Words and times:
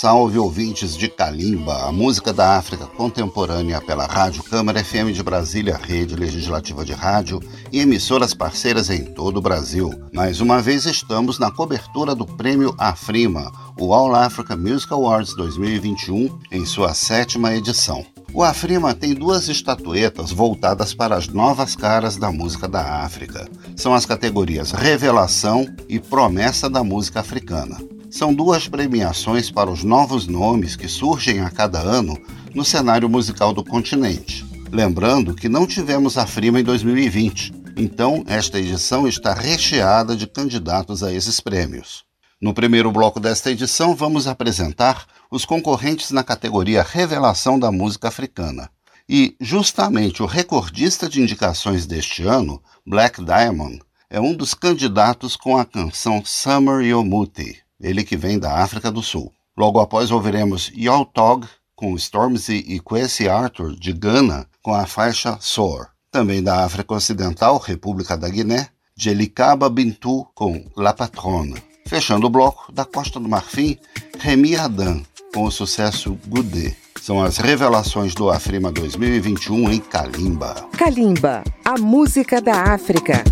Salve 0.00 0.38
ouvintes 0.38 0.96
de 0.96 1.08
Kalimba, 1.08 1.84
a 1.84 1.92
música 1.92 2.32
da 2.32 2.56
África 2.56 2.86
contemporânea 2.86 3.82
pela 3.82 4.06
Rádio 4.06 4.42
Câmara 4.42 4.82
FM 4.82 5.12
de 5.12 5.22
Brasília, 5.22 5.76
rede 5.76 6.16
legislativa 6.16 6.86
de 6.86 6.94
rádio 6.94 7.38
e 7.70 7.80
emissoras 7.80 8.32
parceiras 8.32 8.88
em 8.88 9.04
todo 9.04 9.36
o 9.36 9.42
Brasil. 9.42 9.92
Mais 10.10 10.40
uma 10.40 10.58
vez 10.62 10.86
estamos 10.86 11.38
na 11.38 11.50
cobertura 11.50 12.14
do 12.14 12.24
Prêmio 12.24 12.74
Afrima, 12.78 13.52
o 13.78 13.92
All 13.92 14.14
Africa 14.14 14.56
Music 14.56 14.90
Awards 14.90 15.34
2021, 15.34 16.38
em 16.50 16.64
sua 16.64 16.94
sétima 16.94 17.54
edição. 17.54 18.02
O 18.32 18.42
Afrima 18.42 18.94
tem 18.94 19.12
duas 19.12 19.50
estatuetas 19.50 20.32
voltadas 20.32 20.94
para 20.94 21.14
as 21.14 21.28
novas 21.28 21.76
caras 21.76 22.16
da 22.16 22.32
música 22.32 22.66
da 22.66 23.02
África. 23.04 23.46
São 23.76 23.92
as 23.92 24.06
categorias 24.06 24.72
Revelação 24.72 25.66
e 25.90 26.00
Promessa 26.00 26.70
da 26.70 26.82
Música 26.82 27.20
Africana. 27.20 27.76
São 28.10 28.34
duas 28.34 28.66
premiações 28.66 29.52
para 29.52 29.70
os 29.70 29.84
novos 29.84 30.26
nomes 30.26 30.74
que 30.74 30.88
surgem 30.88 31.40
a 31.40 31.48
cada 31.48 31.78
ano 31.78 32.20
no 32.52 32.64
cenário 32.64 33.08
musical 33.08 33.54
do 33.54 33.64
continente. 33.64 34.44
Lembrando 34.72 35.32
que 35.32 35.48
não 35.48 35.64
tivemos 35.64 36.18
a 36.18 36.26
Frima 36.26 36.58
em 36.58 36.64
2020, 36.64 37.52
então 37.76 38.24
esta 38.26 38.58
edição 38.58 39.06
está 39.06 39.32
recheada 39.32 40.16
de 40.16 40.26
candidatos 40.26 41.04
a 41.04 41.12
esses 41.12 41.38
prêmios. 41.38 42.02
No 42.42 42.52
primeiro 42.52 42.90
bloco 42.90 43.20
desta 43.20 43.48
edição, 43.48 43.94
vamos 43.94 44.26
apresentar 44.26 45.06
os 45.30 45.44
concorrentes 45.44 46.10
na 46.10 46.24
categoria 46.24 46.82
Revelação 46.82 47.60
da 47.60 47.70
Música 47.70 48.08
Africana. 48.08 48.68
E, 49.08 49.36
justamente, 49.40 50.20
o 50.20 50.26
recordista 50.26 51.08
de 51.08 51.22
indicações 51.22 51.86
deste 51.86 52.24
ano, 52.24 52.60
Black 52.84 53.24
Diamond, 53.24 53.80
é 54.08 54.20
um 54.20 54.34
dos 54.34 54.52
candidatos 54.52 55.36
com 55.36 55.56
a 55.56 55.64
canção 55.64 56.22
Summer 56.24 56.80
Yomuti 56.80 57.60
ele 57.80 58.04
que 58.04 58.16
vem 58.16 58.38
da 58.38 58.58
África 58.58 58.90
do 58.90 59.02
Sul. 59.02 59.32
Logo 59.56 59.80
após 59.80 60.10
ouviremos 60.10 60.70
Yao 60.76 61.04
Tog 61.04 61.46
com 61.74 61.94
Stormzy 61.96 62.64
e 62.66 62.78
Kwesi 62.78 63.28
Arthur 63.28 63.74
de 63.74 63.92
Gana 63.92 64.46
com 64.62 64.74
a 64.74 64.86
faixa 64.86 65.38
Soar. 65.40 65.90
Também 66.10 66.42
da 66.42 66.64
África 66.64 66.94
Ocidental, 66.94 67.58
República 67.58 68.16
da 68.16 68.28
Guiné, 68.28 68.68
Jelikaba 68.96 69.70
Bintu 69.70 70.26
com 70.34 70.64
La 70.76 70.92
Patrona. 70.92 71.56
Fechando 71.86 72.26
o 72.26 72.30
bloco, 72.30 72.70
da 72.72 72.84
Costa 72.84 73.18
do 73.18 73.28
Marfim, 73.28 73.78
Remy 74.18 74.56
Adan 74.56 75.02
com 75.32 75.44
o 75.44 75.50
sucesso 75.50 76.18
Goudé. 76.26 76.74
São 77.00 77.22
as 77.22 77.38
revelações 77.38 78.14
do 78.14 78.30
Afrima 78.30 78.70
2021 78.70 79.70
em 79.70 79.78
Kalimba. 79.78 80.68
Kalimba, 80.76 81.42
a 81.64 81.78
música 81.78 82.40
da 82.40 82.74
África. 82.74 83.24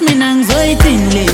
mình 0.00 0.18
nàng 0.18 0.44
rơi 0.44 0.76
tình 0.84 1.14
lệ 1.14 1.33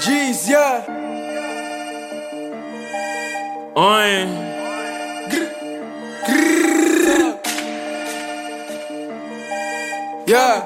G's, 0.00 0.48
yeah. 0.48 0.84
On. 3.74 4.28
Yeah. 10.26 10.60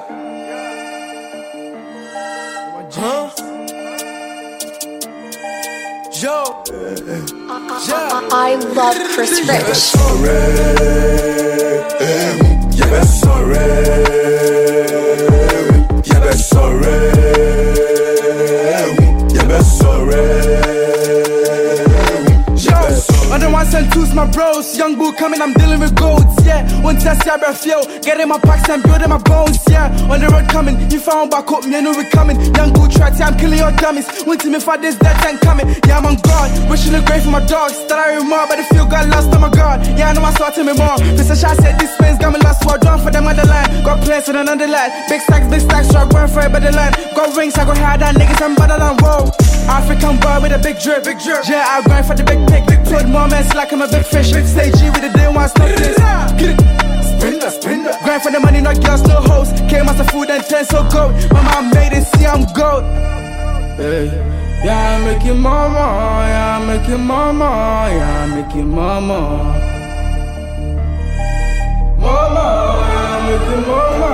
Huh? 2.91 3.29
Yo. 6.21 6.63
Yeah. 7.87 8.27
I 8.31 8.55
love 8.75 8.97
Chris 9.15 9.39
Rich. 9.39 9.83
Yeah, 12.77 13.03
sorry. 16.33 17.62
And 23.41 23.91
twos, 23.91 24.13
my 24.13 24.29
bros. 24.29 24.77
Young 24.77 24.95
boo 24.95 25.11
coming, 25.13 25.41
I'm 25.41 25.53
dealing 25.53 25.79
with 25.79 25.95
golds, 25.95 26.45
yeah. 26.45 26.61
One 26.81 26.97
test, 26.97 27.25
yeah, 27.25 27.37
breath, 27.37 27.65
yo. 27.65 27.81
Getting 28.01 28.27
my 28.27 28.37
packs 28.37 28.69
and 28.69 28.83
building 28.83 29.09
my 29.09 29.17
bones, 29.17 29.59
yeah. 29.69 29.89
On 30.09 30.19
the 30.19 30.27
road 30.29 30.47
coming, 30.49 30.77
you 30.91 30.99
found 30.99 31.31
back 31.31 31.51
up, 31.51 31.65
me, 31.65 31.75
I 31.75 31.81
know 31.81 31.97
we 31.97 32.05
coming. 32.09 32.39
Young 32.53 32.73
boo 32.73 32.87
track, 32.87 33.17
yeah, 33.17 33.27
I'm 33.27 33.37
killing 33.37 33.57
your 33.57 33.71
dummies. 33.71 34.05
One 34.23 34.37
team 34.37 34.53
if 34.53 34.67
I 34.67 34.77
this, 34.77 34.95
that 34.97 35.25
ain't 35.25 35.41
coming. 35.41 35.67
Yeah, 35.87 35.97
I'm 35.97 36.05
on 36.05 36.17
guard. 36.21 36.51
Wishing 36.69 36.93
the 36.93 37.01
grave 37.01 37.23
for 37.23 37.31
my 37.31 37.43
dogs. 37.45 37.73
That 37.87 37.97
I 37.97 38.15
remember, 38.15 38.53
but 38.53 38.57
the 38.57 38.65
feel 38.69 38.85
got 38.85 39.09
lost 39.09 39.33
on 39.33 39.41
my 39.41 39.49
guard. 39.49 39.81
Yeah, 39.97 40.09
I 40.09 40.13
know 40.13 40.23
I 40.23 40.33
saw 40.33 40.49
to 40.49 40.63
me 40.63 40.73
more. 40.73 40.97
Mr. 41.17 41.33
Shah 41.33 41.55
said 41.57 41.79
this 41.79 41.93
space 41.95 42.17
got 42.19 42.33
me 42.33 42.39
lost, 42.39 42.65
war 42.65 42.77
done 42.77 43.01
for 43.01 43.09
them 43.09 43.25
on 43.25 43.35
the 43.35 43.45
line. 43.47 43.83
Got 43.83 44.03
plans 44.05 44.25
for 44.25 44.37
another 44.37 44.67
line. 44.67 44.91
Big 45.09 45.21
stacks, 45.21 45.47
big 45.49 45.61
stacks, 45.61 45.89
truck, 45.89 46.09
going 46.11 46.29
for 46.29 46.45
it, 46.45 46.51
but 46.51 46.61
the 46.61 46.71
line. 46.71 46.93
Got 47.15 47.35
rings, 47.35 47.57
I 47.57 47.65
go 47.65 47.73
hard 47.73 48.01
that 48.01 48.13
niggas, 48.15 48.41
I'm 48.41 48.53
better 48.53 48.77
than 48.77 48.95
whoa. 49.01 49.31
African 49.67 50.19
boy 50.19 50.43
with 50.43 50.51
a 50.51 50.59
big 50.59 50.77
drip, 50.79 51.03
big 51.03 51.19
drip. 51.19 51.47
Yeah, 51.47 51.65
I 51.65 51.81
grind 51.81 52.05
for 52.05 52.15
the 52.15 52.23
big 52.23 52.39
pick, 52.47 52.67
big 52.67 52.83
put 52.85 53.07
moments 53.23 53.53
like 53.53 53.71
I'm 53.71 53.81
a 53.81 53.87
big 53.87 54.05
fish. 54.05 54.31
Big 54.31 54.45
stage 54.45 54.75
G 54.79 54.89
with 54.89 55.01
the 55.01 55.09
day 55.09 55.27
one 55.27 55.47
stop 55.49 55.69
this. 55.69 55.97
Get 56.39 56.49
it. 56.53 56.59
Spin 57.03 57.83
that. 57.83 58.01
Grind 58.03 58.21
for 58.21 58.31
the 58.31 58.39
money, 58.39 58.61
not 58.61 58.77
girls, 58.83 59.01
no 59.03 59.17
hoes. 59.29 59.49
Came 59.71 59.87
as 59.91 59.99
a 59.99 60.03
food 60.11 60.29
and 60.29 60.43
ten 60.43 60.65
so 60.65 60.79
gold. 60.89 61.13
My 61.31 61.41
mom 61.49 61.69
made 61.71 61.93
it, 61.93 62.05
see 62.11 62.25
I'm 62.25 62.43
gold. 62.53 62.83
Hey. 63.79 64.05
Yeah, 64.65 64.95
I 64.95 65.03
make 65.05 65.25
it 65.25 65.33
mama, 65.33 65.85
yeah, 66.31 66.57
I 66.57 66.59
make 66.65 66.87
it 66.87 66.97
mama, 66.97 67.49
yeah, 67.91 68.23
I 68.23 68.25
make 68.33 68.55
it 68.55 68.63
mama. 68.63 69.19
Mama, 71.99 72.45
yeah, 72.91 73.13
I 73.13 73.19
make 73.27 73.49
it 73.53 73.61
mama. 73.67 74.11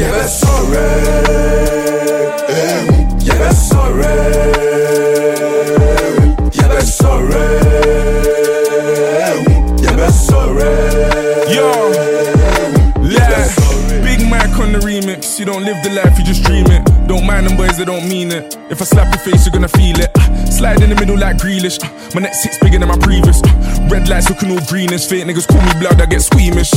Yeah, 0.00 0.10
that's 0.16 0.44
alright. 0.52 1.28
Yeah, 3.26 3.38
that's 3.42 3.74
alright. 3.74 4.56
Alright. 6.70 7.42
Yeah, 9.80 9.94
that's 9.96 10.32
alright. 10.32 11.48
Yo, 11.48 11.92
yeah. 13.02 13.46
Big 14.02 14.20
Mac 14.28 14.50
on 14.58 14.72
the 14.72 14.80
remix. 14.82 15.38
You 15.38 15.44
don't 15.46 15.64
live 15.64 15.82
the 15.84 15.90
life, 15.90 16.18
you 16.18 16.24
just 16.24 16.42
dream 16.42 16.66
it. 16.66 16.82
Don't 17.06 17.24
mind 17.24 17.46
them 17.46 17.56
boys, 17.56 17.78
they 17.78 17.84
don't 17.84 18.08
mean 18.08 18.32
it. 18.32 18.56
If 18.70 18.80
I 18.82 18.84
slap 18.84 19.14
your 19.14 19.22
face, 19.22 19.46
you're 19.46 19.52
gonna 19.52 19.68
feel 19.68 19.98
it. 20.00 20.10
Ah, 20.18 20.44
Slide 20.50 20.82
in 20.82 20.90
the 20.90 20.96
middle 20.96 21.16
like 21.16 21.36
Grealish. 21.36 21.78
Ah, 21.82 21.90
My 22.14 22.22
next 22.22 22.42
hit's 22.42 22.58
bigger 22.58 22.78
than 22.78 22.88
my 22.88 22.98
previous. 22.98 23.40
Ah, 23.44 23.88
Red 23.88 24.08
lights 24.08 24.28
looking 24.28 24.50
all 24.50 24.60
greenish. 24.66 25.06
Fake 25.06 25.24
niggas 25.24 25.46
call 25.46 25.62
me 25.62 25.72
blood, 25.78 26.00
I 26.00 26.06
get 26.06 26.20
squeamish. 26.22 26.70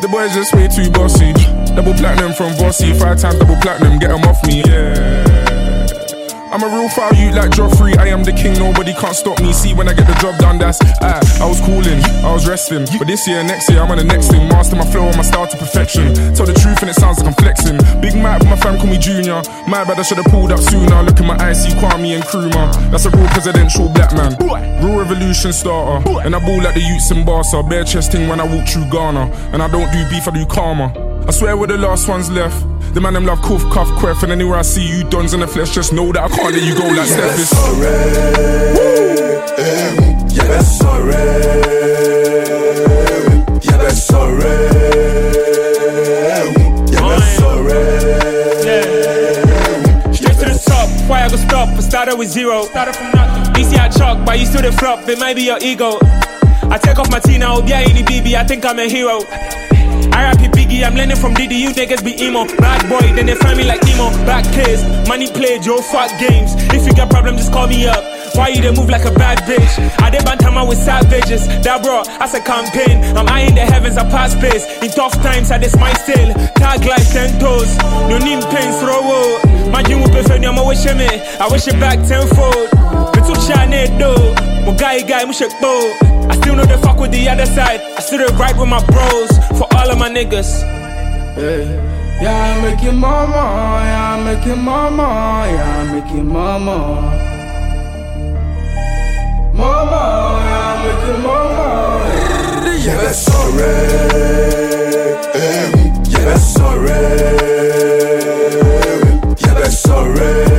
The 0.00 0.08
boys 0.10 0.32
just 0.34 0.54
way 0.54 0.68
too 0.68 0.90
bossy. 0.90 1.32
Double 1.76 1.92
platinum 1.94 2.32
from 2.32 2.56
Bossy. 2.56 2.94
Five 2.94 3.20
times 3.20 3.38
double 3.38 3.56
platinum, 3.60 3.98
get 3.98 4.08
them 4.08 4.24
off 4.24 4.42
me. 4.46 4.62
Yeah. 4.66 5.39
I'm 6.50 6.62
a 6.64 6.66
real 6.66 6.88
foul 6.88 7.14
you 7.14 7.30
like 7.30 7.52
Joffrey. 7.52 7.96
I 7.96 8.08
am 8.08 8.24
the 8.24 8.32
king, 8.32 8.58
nobody 8.58 8.92
can't 8.92 9.14
stop 9.14 9.38
me. 9.40 9.52
See 9.52 9.72
when 9.72 9.88
I 9.88 9.94
get 9.94 10.08
the 10.08 10.18
job 10.18 10.36
done, 10.38 10.58
that's 10.58 10.80
ah. 11.00 11.22
I 11.38 11.46
was 11.46 11.60
cooling, 11.60 12.02
I 12.26 12.34
was 12.34 12.48
resting. 12.48 12.86
But 12.98 13.06
this 13.06 13.28
year, 13.28 13.42
next 13.44 13.70
year, 13.70 13.80
I'm 13.80 13.90
on 13.90 13.98
the 13.98 14.04
next 14.04 14.28
thing. 14.28 14.48
Master 14.48 14.74
my 14.74 14.84
flow 14.90 15.06
and 15.06 15.16
my 15.16 15.22
style 15.22 15.46
to 15.46 15.56
perfection. 15.56 16.12
Tell 16.34 16.46
the 16.46 16.54
truth 16.58 16.82
and 16.82 16.90
it 16.90 16.98
sounds 16.98 17.18
like 17.18 17.28
I'm 17.28 17.38
flexing. 17.38 17.78
Big 18.02 18.16
Mac, 18.18 18.42
my 18.50 18.56
fam 18.56 18.78
call 18.78 18.90
me 18.90 18.98
Junior. 18.98 19.42
My 19.70 19.84
bad, 19.86 19.98
I 19.98 20.02
should 20.02 20.18
have 20.18 20.26
pulled 20.26 20.50
up 20.50 20.58
sooner. 20.58 21.02
Look 21.02 21.20
in 21.20 21.26
my 21.26 21.38
eyes, 21.38 21.62
see 21.62 21.70
Kwame 21.78 22.18
and 22.18 22.24
Nkrumah. 22.24 22.90
That's 22.90 23.06
a 23.06 23.10
real 23.10 23.28
presidential 23.28 23.88
black 23.88 24.12
man. 24.12 24.34
Real 24.82 24.98
revolution 24.98 25.52
starter. 25.52 26.02
And 26.26 26.34
I 26.34 26.44
ball 26.44 26.62
like 26.62 26.74
the 26.74 26.82
youths 26.82 27.12
in 27.12 27.24
Barca. 27.24 27.62
Bare 27.62 27.84
chest 27.84 28.10
thing 28.10 28.26
when 28.28 28.40
I 28.40 28.44
walk 28.44 28.66
through 28.66 28.90
Ghana. 28.90 29.30
And 29.54 29.62
I 29.62 29.68
don't 29.68 29.90
do 29.92 30.02
beef, 30.10 30.26
I 30.26 30.32
do 30.32 30.44
karma. 30.46 31.09
I 31.26 31.32
swear 31.32 31.56
we're 31.56 31.66
the 31.68 31.78
last 31.78 32.08
ones 32.08 32.30
left. 32.30 32.66
The 32.94 33.00
man 33.00 33.14
them 33.14 33.24
love 33.24 33.40
cuff, 33.42 33.62
cuff, 33.72 33.88
queff. 33.98 34.22
And 34.22 34.32
anywhere 34.32 34.58
I 34.58 34.62
see 34.62 34.86
you 34.86 35.04
dons 35.08 35.32
in 35.32 35.40
the 35.40 35.46
flesh, 35.46 35.74
just 35.74 35.92
know 35.92 36.12
that 36.12 36.22
I 36.22 36.28
can't 36.28 36.52
let 36.52 36.62
you 36.62 36.74
go 36.76 36.86
like 36.88 37.06
Steph 37.06 37.38
is. 37.38 37.52
Yeah, 40.34 40.46
that's 40.46 40.82
alright. 40.84 41.20
Yeah, 43.62 43.76
that's 43.76 44.10
alright. 44.12 44.74
Yeah, 46.90 47.00
that's 47.08 47.40
alright. 47.42 48.54
Straight 50.14 50.38
to 50.38 50.44
the 50.46 50.58
top, 50.66 50.88
why 51.08 51.22
I 51.22 51.28
go 51.28 51.36
stop? 51.36 51.68
I 51.68 51.80
started 51.80 52.16
with 52.16 52.28
zero. 52.28 52.64
Started 52.64 52.96
from 52.96 53.12
nothing. 53.12 53.52
DC 53.54 53.78
I 53.78 53.88
chalk, 53.88 54.24
but 54.26 54.38
you 54.40 54.46
still 54.46 54.62
the 54.62 54.72
flop. 54.72 55.08
It 55.08 55.18
might 55.20 55.34
be 55.36 55.42
your 55.42 55.58
ego. 55.60 55.98
I 56.02 56.78
take 56.82 56.98
off 56.98 57.10
my 57.10 57.20
T 57.20 57.38
now, 57.38 57.60
be 57.60 57.72
any 57.72 58.02
BB. 58.02 58.34
I 58.34 58.44
think 58.44 58.64
I'm 58.64 58.78
a 58.78 58.88
hero. 58.88 59.20
RIP 60.10 60.52
Biggie, 60.52 60.84
I'm 60.84 60.94
learning 60.94 61.16
from 61.16 61.34
Diddy, 61.34 61.56
you 61.56 61.70
niggas 61.70 62.04
be 62.04 62.12
emo. 62.22 62.46
Bad 62.58 62.88
boy, 62.88 63.06
then 63.14 63.26
they 63.26 63.34
find 63.34 63.56
me 63.56 63.64
like 63.64 63.82
emo. 63.86 64.10
Back 64.26 64.44
kids, 64.52 64.82
money 65.08 65.30
played, 65.30 65.64
yo, 65.64 65.78
fuck 65.80 66.10
games. 66.18 66.54
If 66.74 66.86
you 66.86 66.94
got 66.94 67.10
problem, 67.10 67.36
just 67.36 67.52
call 67.52 67.66
me 67.66 67.86
up. 67.86 68.02
Why 68.34 68.48
you 68.48 68.62
they 68.62 68.70
move 68.74 68.88
like 68.88 69.04
a 69.04 69.10
bad 69.10 69.38
bitch? 69.40 69.74
I 70.00 70.10
did 70.10 70.22
bantama 70.22 70.66
with 70.68 70.78
savages. 70.78 71.46
That 71.64 71.82
bro, 71.82 72.02
as 72.20 72.34
a 72.34 72.40
campaign. 72.40 73.02
I'm 73.16 73.28
eyeing 73.28 73.54
the 73.54 73.62
heavens, 73.62 73.96
I 73.96 74.08
pass 74.08 74.32
space. 74.32 74.64
In 74.82 74.90
tough 74.90 75.14
times, 75.22 75.50
I 75.50 75.58
just 75.58 75.78
my 75.78 75.92
still. 75.94 76.32
Tag 76.54 76.84
life, 76.84 77.10
ten 77.10 77.38
toes. 77.40 77.76
No 78.08 78.18
need 78.18 78.42
pain, 78.54 78.70
throw 78.78 79.70
My 79.70 79.82
dream 79.82 80.00
will 80.00 80.10
prefer 80.10 80.38
me, 80.38 80.46
I 80.46 80.66
wish 80.66 80.84
me. 80.84 81.08
I 81.40 81.48
wish 81.50 81.68
it 81.68 81.78
back 81.80 81.98
tenfold. 82.06 83.09
Me 83.50 83.86
took 83.86 83.98
though. 83.98 84.34
My 84.64 84.76
guy, 84.76 85.02
guy, 85.02 85.24
me 85.24 85.32
shake 85.32 85.58
bow. 85.60 85.96
I 86.30 86.36
still 86.36 86.54
know 86.54 86.64
the 86.64 86.78
fuck 86.78 86.98
with 86.98 87.10
the 87.10 87.28
other 87.28 87.46
side. 87.46 87.80
I 87.80 88.00
still 88.00 88.18
the 88.26 88.32
right 88.34 88.56
with 88.56 88.68
my 88.68 88.84
bros. 88.86 89.30
For 89.58 89.66
all 89.76 89.90
of 89.90 89.98
my 89.98 90.08
niggas. 90.08 90.62
Hey. 91.34 91.66
Yeah, 92.22 92.36
I 92.36 92.60
make 92.62 92.84
it 92.84 92.92
mama, 92.92 93.32
yeah, 93.32 94.12
I 94.12 94.22
make 94.22 94.46
it 94.46 94.56
mama, 94.56 95.46
yeah, 95.48 95.78
I 95.78 95.84
make 95.90 96.12
it 96.12 96.22
mama. 96.22 96.76
Mama, 99.54 100.02
yeah, 100.44 100.68
I 100.68 100.84
make 100.84 101.04
it 101.08 101.18
mama. 101.24 101.66
Yeah, 102.84 102.96
that's 103.00 103.28
alright. 103.34 105.20
Yeah, 106.10 106.24
that's 106.26 106.60
alright. 106.60 107.40
Yeah, 109.40 109.54
that's 109.54 109.88
alright. 109.88 110.49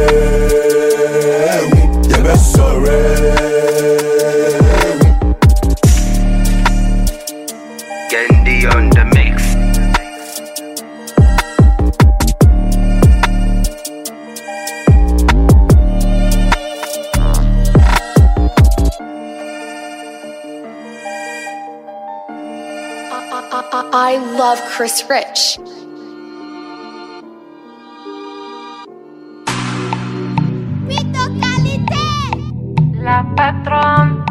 On 8.64 8.90
the 8.92 9.04
mix. 9.16 9.42
I 23.94 24.18
love 24.38 24.62
Chris 24.70 25.04
Rich. 25.10 25.81
La 33.12 33.26
patronne. 33.36 34.24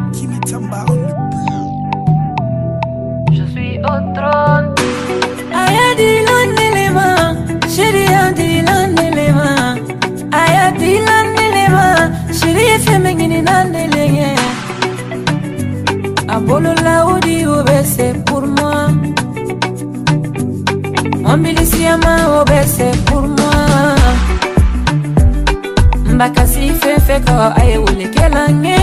Je 3.31 3.43
suis 3.53 3.77
au 3.77 3.97
trône. 4.15 4.73
Aya 5.53 5.87
Dylan 5.99 6.49
Nelema, 6.57 7.09
chérie 7.69 8.09
ya 8.15 8.31
Dylan 8.31 8.95
Nelema. 8.95 9.75
Aya 10.31 10.71
Dylan 10.79 11.27
Nelema, 11.37 11.85
chérie 12.33 12.79
femengini 12.79 13.43
na 13.43 13.63
Nelenge. 13.65 14.33
Abolo 16.27 16.73
laudi 16.83 17.45
obe 17.45 17.83
c'est 17.83 18.15
pour 18.25 18.41
moi. 18.47 18.87
Ombilisiama 21.31 22.15
obe 22.41 22.59
c'est 22.65 22.97
pour 23.05 23.21
moi. 23.21 23.51
Mbakasi 26.13 26.69
fefe 26.81 27.19
ko 27.25 27.33
aye 27.59 27.77
wule 27.77 28.07
kelange. 28.51 28.80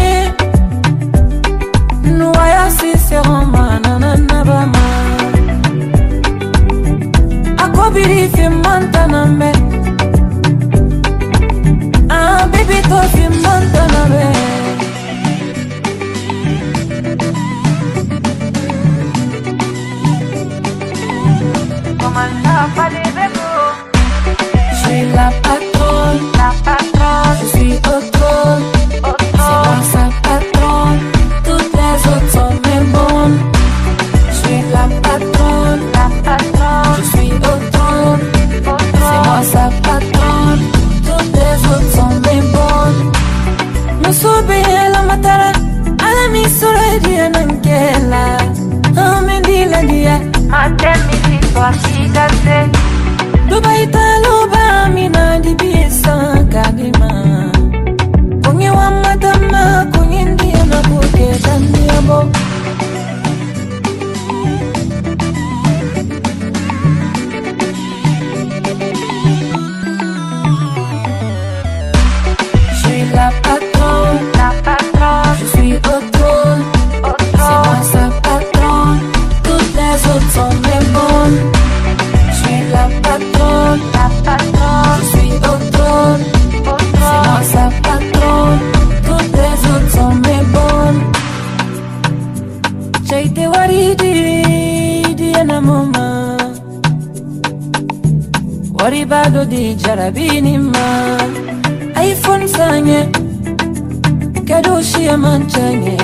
Pédochie 104.63 105.05
et 105.05 105.17
manchagne 105.17 105.97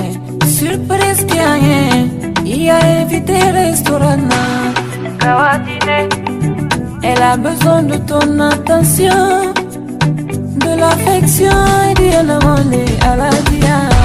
Surprise 0.47 1.25
qu'il 1.25 2.57
y 2.57 2.69
a 2.69 3.01
évité 3.01 3.37
restaurant 3.51 4.17
Elle 7.03 7.21
a 7.21 7.35
besoin 7.35 7.83
de 7.83 7.97
ton 7.97 8.39
attention 8.39 9.53
De 10.63 10.79
l'affection 10.79 11.51
et 11.89 11.93
du 11.95 12.09
à 13.05 13.15
la 13.17 13.29
diable 13.51 14.04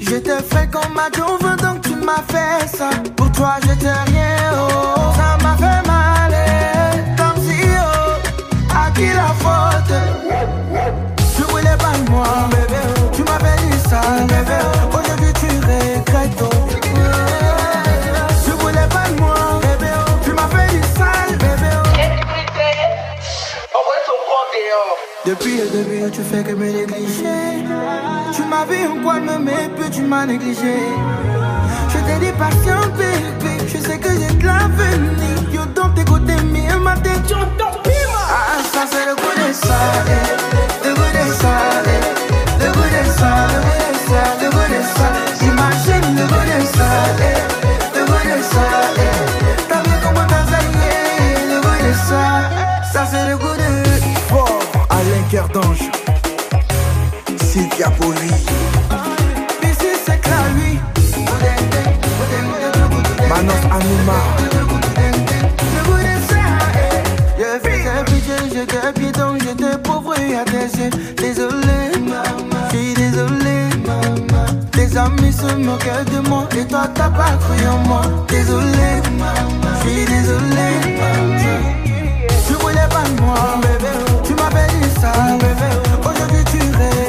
Je 0.00 0.16
t'ai 0.16 0.42
fait 0.42 0.70
comme 0.70 0.94
ma 0.94 1.08
on 1.22 1.36
veut 1.44 1.56
donc 1.56 1.82
tu 1.82 1.94
m'as 1.96 2.22
fait 2.28 2.66
ça. 2.74 2.88
Pour 3.14 3.30
toi, 3.32 3.56
je 3.62 3.74
t'ai 3.74 3.90
rien. 4.12 4.35
Je 30.08 31.98
t'ai 31.98 32.24
dit 32.24 32.32
patient, 32.38 32.80
bébé. 32.96 33.58
Je 33.66 33.78
sais 33.78 33.98
que 33.98 34.08
j'ai 34.08 34.32
de 34.36 34.46
l'avenir. 34.46 35.50
Yo, 35.52 35.62
dans 35.74 35.88
tes 35.90 36.04
côtés, 36.04 36.36
mais 36.52 36.68
ma 36.80 36.94
tête, 36.94 37.26
tu 37.26 37.34
ah, 37.34 37.48
ah, 38.30 38.62
ça, 38.72 38.86
c'est 38.88 39.04
le 39.04 39.16
goût 39.16 39.34
des 39.36 39.52
salés. 39.52 40.26
Le 40.84 40.94
goût 40.94 41.12
des 41.12 41.32
salés. 41.34 42.02
Le 42.60 42.66
goût 42.72 42.90
des 42.94 43.10
salés. 43.18 43.86
Le 44.42 44.48
goût 44.50 44.68
des 44.68 44.86
salés. 44.94 45.50
Imagine 45.50 46.08
le 46.14 46.24
goût 46.28 46.46
des 46.46 46.66
salés. 46.66 47.42
Le 47.96 48.02
goût 48.04 48.22
des. 48.22 48.40
T'as 49.68 49.82
vu 49.82 49.94
comment 50.04 50.26
t'as. 50.28 50.44
Le 51.50 51.60
goût 51.60 51.78
des 51.82 51.94
salés. 51.94 52.92
Ça, 52.92 53.06
c'est 53.10 53.28
le 53.28 53.36
goût 53.36 53.56
de. 53.56 53.66
Fort, 54.28 54.60
Alain 54.88 55.24
Sylvia 57.42 57.90
amis 75.18 75.32
se 75.32 75.54
moquaient 75.54 76.04
de 76.12 76.28
moi 76.28 76.48
Et 76.56 76.64
toi 76.66 76.86
t'as 76.94 77.10
pas 77.10 77.36
cru 77.40 77.66
en 77.66 77.78
moi. 77.88 78.02
Désolé, 78.28 79.02
je 79.62 79.88
suis 79.88 80.04
désolé. 80.04 80.68
Tu 82.46 82.52
voulais 82.54 82.88
pas 82.90 83.04
de 83.08 83.20
moi, 83.20 83.58
bébé. 83.62 83.92
Tu 84.24 84.34
m'avais 84.34 84.66
dit 84.80 85.00
ça, 85.00 85.12
bébé. 85.38 85.70
Aujourd'hui 86.00 86.44
tu 86.50 86.58
rêves. 86.78 87.05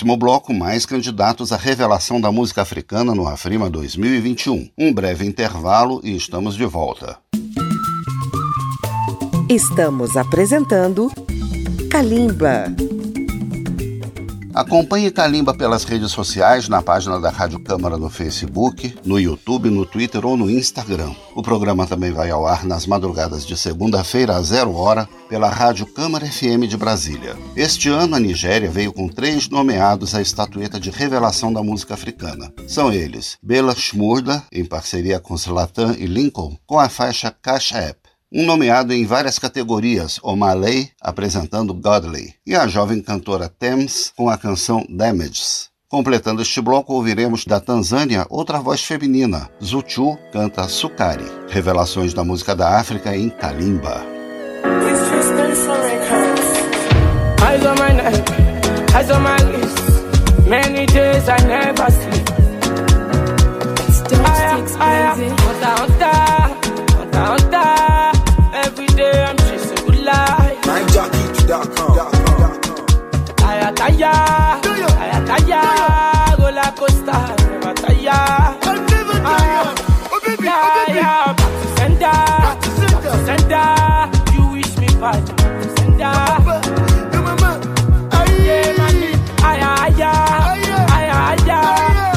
Próximo 0.00 0.16
bloco, 0.16 0.54
mais 0.54 0.86
candidatos 0.86 1.52
à 1.52 1.56
revelação 1.58 2.20
da 2.20 2.32
música 2.32 2.62
africana 2.62 3.14
no 3.14 3.28
Afrima 3.28 3.68
2021. 3.68 4.70
Um 4.78 4.94
breve 4.94 5.26
intervalo 5.26 6.00
e 6.02 6.16
estamos 6.16 6.56
de 6.56 6.64
volta. 6.64 7.18
Estamos 9.48 10.16
apresentando 10.16 11.10
Kalimba. 11.90 12.64
Acompanhe 14.60 15.10
Kalimba 15.10 15.54
pelas 15.54 15.84
redes 15.84 16.12
sociais, 16.12 16.68
na 16.68 16.82
página 16.82 17.18
da 17.18 17.30
Rádio 17.30 17.58
Câmara 17.60 17.96
no 17.96 18.10
Facebook, 18.10 18.94
no 19.06 19.18
YouTube, 19.18 19.70
no 19.70 19.86
Twitter 19.86 20.26
ou 20.26 20.36
no 20.36 20.50
Instagram. 20.50 21.14
O 21.34 21.42
programa 21.42 21.86
também 21.86 22.12
vai 22.12 22.30
ao 22.30 22.46
ar 22.46 22.66
nas 22.66 22.84
madrugadas 22.86 23.46
de 23.46 23.56
segunda-feira 23.56 24.36
a 24.36 24.42
zero 24.42 24.74
hora 24.74 25.08
pela 25.30 25.48
Rádio 25.48 25.86
Câmara 25.86 26.26
FM 26.26 26.68
de 26.68 26.76
Brasília. 26.76 27.38
Este 27.56 27.88
ano 27.88 28.16
a 28.16 28.20
Nigéria 28.20 28.70
veio 28.70 28.92
com 28.92 29.08
três 29.08 29.48
nomeados 29.48 30.14
à 30.14 30.20
estatueta 30.20 30.78
de 30.78 30.90
revelação 30.90 31.50
da 31.50 31.62
música 31.62 31.94
africana. 31.94 32.52
São 32.68 32.92
eles 32.92 33.38
Bela 33.42 33.74
Shmurda, 33.74 34.42
em 34.52 34.66
parceria 34.66 35.18
com 35.18 35.34
Zlatan 35.38 35.96
e 35.98 36.04
Lincoln, 36.04 36.54
com 36.66 36.78
a 36.78 36.90
faixa 36.90 37.34
Cash 37.40 37.72
App. 37.72 37.99
Um 38.32 38.46
nomeado 38.46 38.92
em 38.92 39.04
várias 39.04 39.40
categorias, 39.40 40.20
O'Malley 40.22 40.88
apresentando 41.00 41.74
Godly, 41.74 42.32
e 42.46 42.54
a 42.54 42.68
jovem 42.68 43.02
cantora 43.02 43.48
Thames 43.48 44.12
com 44.16 44.30
a 44.30 44.38
canção 44.38 44.86
Damages. 44.88 45.68
Completando 45.88 46.40
este 46.40 46.60
bloco, 46.60 46.94
ouviremos 46.94 47.44
da 47.44 47.58
Tanzânia 47.58 48.24
outra 48.30 48.60
voz 48.60 48.84
feminina, 48.84 49.50
Zuchu 49.60 50.16
canta 50.32 50.68
Sukari, 50.68 51.26
revelações 51.48 52.14
da 52.14 52.22
música 52.22 52.54
da 52.54 52.78
África 52.78 53.16
em 53.16 53.30
Kalimba. 53.30 54.00
Aya, 74.02 75.18
taya. 75.28 75.60
Roller 76.38 76.72
coaster, 76.76 77.22
never 77.50 77.74
tire. 77.74 78.08
Aya, 79.28 79.60
aya, 80.88 81.34
back 81.36 81.54
to 81.60 81.66
back. 81.76 82.62
You 84.32 84.42
wish 84.52 84.76
me 84.78 84.88
back. 85.00 85.24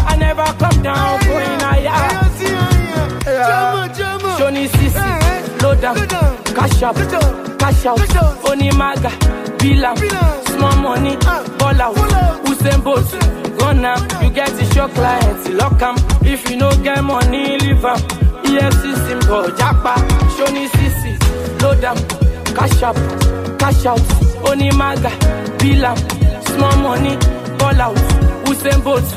I 0.05 0.15
never 0.17 0.45
come 0.57 0.79
down 0.81 1.19
going 1.25 1.59
higher. 1.59 2.01
Johnny 4.37 4.67
Sisi, 4.67 5.61
load 5.61 5.81
down, 5.81 5.95
cash 6.55 6.83
up, 6.83 6.95
cash 7.59 7.85
out, 7.85 7.99
Onimaga, 8.45 9.11
Bilam, 9.63 9.95
small 10.45 10.75
money, 10.81 11.15
ball 11.57 11.81
out, 11.81 11.95
Usain 12.45 12.83
Bolt, 12.83 13.13
now, 13.75 13.95
you 14.21 14.29
get 14.29 14.51
it, 14.61 14.75
your 14.75 14.89
clients, 14.89 15.47
lock 15.49 15.81
'em. 15.81 15.95
If 16.21 16.49
you 16.49 16.57
no 16.57 16.69
get 16.83 17.01
money, 17.01 17.57
leave 17.59 17.85
'em. 17.85 17.97
EFC 18.43 18.93
symbol, 19.07 19.45
Japa, 19.59 19.95
Johnny 20.37 20.67
Sisi, 20.67 21.13
load 21.61 21.79
down, 21.81 21.97
cash 22.53 22.83
up, 22.83 22.97
cash 23.57 23.85
out, 23.85 24.01
Onimaga, 24.49 25.11
Bilam, 25.59 25.97
small 26.49 26.75
money, 26.85 27.17
ball 27.57 27.81
out, 27.81 27.97
Usain 28.45 28.83
Bolt, 28.83 29.07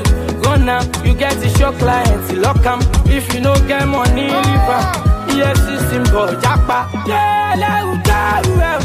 now, 0.65 0.79
you 1.03 1.13
get 1.13 1.35
it, 1.43 1.59
your 1.59 1.73
clients, 1.73 2.31
lock 2.43 2.65
'em. 2.65 2.79
If 3.05 3.33
you 3.33 3.41
no 3.41 3.53
get 3.67 3.85
money, 3.85 4.27
leave 4.45 4.69
'em. 4.75 4.83
EFC 5.29 5.77
symbol, 5.89 6.29
Japa, 6.41 6.87
yeah, 7.05 7.53
let 7.61 7.83
go, 8.07 8.21
yeah, 8.57 8.79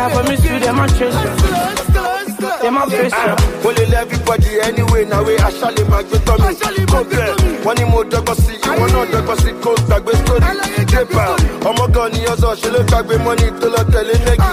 Time 0.00 0.10
for 0.16 0.22
me 0.30 0.36
to 0.36 0.48
them 0.64 0.78
and 0.80 0.92
chase 0.96 1.12
you. 1.12 2.40
Them 2.40 2.76
and 2.78 2.92
everybody 3.92 4.60
anyway, 4.62 5.04
now 5.04 5.22
we 5.22 5.36
actually 5.36 5.84
my 5.92 6.02
good 6.02 6.24
tummy. 6.24 6.54
Go 6.86 7.04
there. 7.04 7.36
Wọ́n 7.64 7.74
ní 7.78 7.84
mo 7.84 8.00
dọ́gbọ́n 8.10 8.36
sí 8.42 8.52
i, 8.54 8.68
ìwọ 8.68 8.86
náà 8.92 9.04
dọ́gbọ́n 9.12 9.36
sí 9.42 9.50
kó 9.62 9.70
gbàgbé 9.86 10.12
sórí. 10.24 10.50
Débà 10.90 11.24
ọmọ 11.68 11.84
kan 11.94 12.06
ní 12.12 12.20
ọ̀sán 12.32 12.54
ṣe 12.60 12.68
ló 12.74 12.80
gbàgbé 12.88 13.14
mọ́ni 13.24 13.46
tó 13.60 13.66
lọ 13.74 13.80
tẹ̀lé 13.92 14.14
nẹ́gì. 14.26 14.50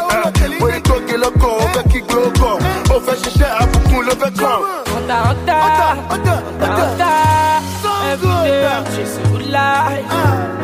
Orí 0.63 0.79
tó 0.87 0.95
gé 1.07 1.15
lọ́kàn, 1.23 1.53
ó 1.63 1.65
fẹ́ 1.73 1.83
kígbe 1.91 2.15
ó 2.27 2.29
kàn. 2.39 2.57
Ó 2.93 2.95
fẹ́ 3.05 3.15
ṣiṣẹ́ 3.21 3.49
àbùkù 3.61 3.97
ló 4.07 4.13
fẹ́ 4.21 4.31
kàn. 4.39 4.59
Ọ̀tà 4.97 5.17
ọ̀tà 5.31 5.55
ọ̀tà 5.67 5.87
ọ̀tà 6.15 6.35
ọ̀tà 6.83 7.09
everyday 8.11 8.65
I'm 8.73 8.83
chasing 8.93 9.25
good 9.31 9.45
life 9.55 10.56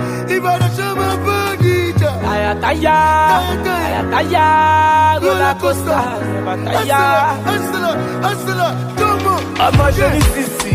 àyàtáyà 2.54 2.98
àyàtáyà 3.86 4.46
roller 5.24 5.56
coaster. 5.62 6.04
Àyàtáyà. 6.80 7.02
ọmọ 9.66 9.86
tó 9.98 10.08
ní 10.13 10.22
sisi 10.34 10.74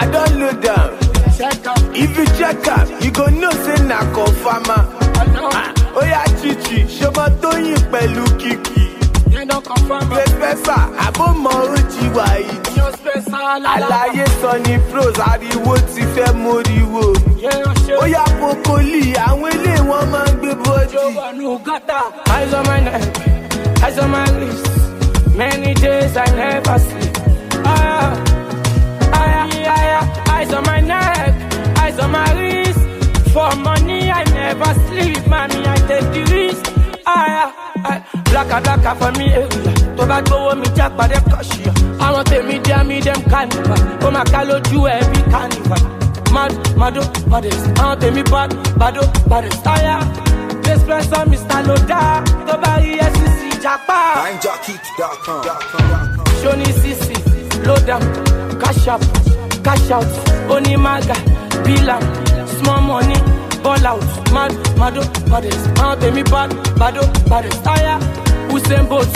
i 0.00 0.06
don 0.12 0.38
know 0.38 0.52
them. 0.62 0.90
If 1.94 2.16
you 2.18 2.24
check 2.38 2.66
up, 2.68 2.88
you 3.00 3.10
go 3.12 3.26
know 3.26 3.50
say 3.50 3.78
na 3.86 3.98
confirmer. 4.12 4.82
Ah, 5.54 5.72
oya 5.96 6.24
chichi 6.40 6.84
ṣọmọ 6.98 7.24
tó 7.42 7.50
yìn 7.56 7.78
pẹ̀lú 7.92 8.24
kìkì 8.40 8.87
pẹpẹsà 9.48 10.76
àbọ̀mọ̀ 11.06 11.54
ojì 11.74 12.04
wàyí 12.16 12.54
àlàyé 13.74 14.24
sọ 14.40 14.52
ní 14.64 14.74
pros 14.90 15.16
ariwo 15.30 15.74
ti 15.94 16.02
fẹ́ 16.14 16.28
móríwó 16.42 17.02
oya 18.02 18.24
pokoli 18.40 19.00
àwọn 19.28 19.50
ilé 19.56 19.74
wọn 19.88 20.04
máa 20.12 20.26
ń 20.28 20.32
gbé 20.40 20.50
bọ́jú. 20.64 21.02
Eyes 22.34 22.52
on 22.54 22.62
my 22.68 22.80
neck, 22.80 23.02
eyes 23.84 23.98
on 23.98 24.10
my 24.10 24.24
wrist. 24.36 24.66
Many 25.36 25.74
days 25.74 26.16
I 26.16 26.26
never 26.36 26.78
sleep. 26.78 27.14
Aya, 27.72 28.00
aya, 29.20 29.42
aya, 29.76 30.00
eyes 30.34 30.52
on 30.52 30.62
my 30.66 30.80
neck, 30.80 31.32
eyes 31.82 31.98
on 31.98 32.10
my 32.12 32.26
wrist. 32.36 32.80
For 33.32 33.50
money 33.56 34.10
I 34.10 34.24
never 34.40 34.70
sleep, 34.88 35.26
mommy 35.26 35.60
I 35.66 35.76
take 35.88 36.08
the 36.14 36.22
risk. 36.34 36.64
Aya, 37.14 37.44
aya, 37.88 38.02
blacka 38.30 38.58
blacka 38.64 38.92
for 38.98 39.12
me 39.18 39.26
area. 39.32 39.74
Gbówó 40.26 40.54
mi 40.60 40.66
já 40.76 40.86
pàdé 40.96 41.18
kọ̀ṣìyà. 41.30 41.72
Àwọn 42.04 42.22
tèmi 42.30 42.56
dé 42.66 42.76
mi 42.88 43.00
dem 43.00 43.20
carnival. 43.30 43.80
Ó 44.06 44.10
máa 44.14 44.24
ká 44.32 44.40
lójú 44.48 44.80
ẹ̀ 44.94 45.00
bí 45.12 45.20
carnival. 45.32 45.82
Mad, 46.34 46.52
mado, 46.80 47.00
oh, 47.00 47.08
baddest. 47.30 47.64
Àwọn 47.82 47.96
tèmi 48.00 48.22
bad, 48.32 48.50
bado, 48.80 49.00
oh, 49.02 49.10
baddest. 49.30 49.64
This 50.64 50.82
person 50.88 51.24
Mr. 51.30 51.60
Loda. 51.68 52.00
Tó 52.46 52.54
bá 52.62 52.72
rí 52.82 52.92
SCC 53.12 53.40
japa. 53.62 53.98
Sisi, 56.82 57.14
load 57.66 57.90
up, 57.90 58.02
cash 58.60 58.86
up, 58.88 59.00
cash 59.64 59.90
out, 59.90 60.06
Onimaga, 60.48 61.14
Bilam, 61.64 62.02
small 62.60 62.80
money, 62.82 63.16
ball 63.62 63.86
out, 63.86 64.02
mad, 64.32 64.52
mado, 64.76 65.00
oh, 65.02 65.30
baddest, 65.30 65.66
mount 65.76 66.00
me 66.14 66.22
bad, 66.22 66.50
bado, 66.78 67.02
baddest, 67.28 67.60
ah, 67.66 67.74
tire, 67.74 67.98
Usain 68.50 68.88
Bolt, 68.88 69.12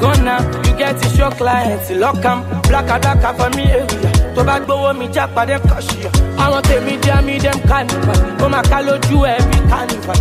gone 0.00 0.24
now, 0.24 0.40
you 0.64 0.76
get 0.76 0.96
it, 1.04 1.18
your 1.18 1.30
clients, 1.32 1.90
lock 1.90 2.24
'em, 2.24 2.42
black 2.68 2.88
a 2.88 2.98
black 2.98 3.36
for 3.36 3.50
me 3.56 3.64
area, 3.64 4.10
tó 4.34 4.44
bá 4.44 4.58
gbówó 4.60 4.92
mi 4.98 5.08
já 5.12 5.26
pàdé 5.34 5.58
kọ̀ṣìyà, 5.58 6.10
àwọn 6.38 6.62
tèmi 6.62 6.98
dé 7.02 7.14
mi 7.24 7.38
dem 7.38 7.58
carnival, 7.68 8.20
ó 8.44 8.48
máa 8.48 8.62
ká 8.70 8.78
lójú 8.86 9.18
ẹ̀ 9.24 9.38
carnival, 9.70 10.20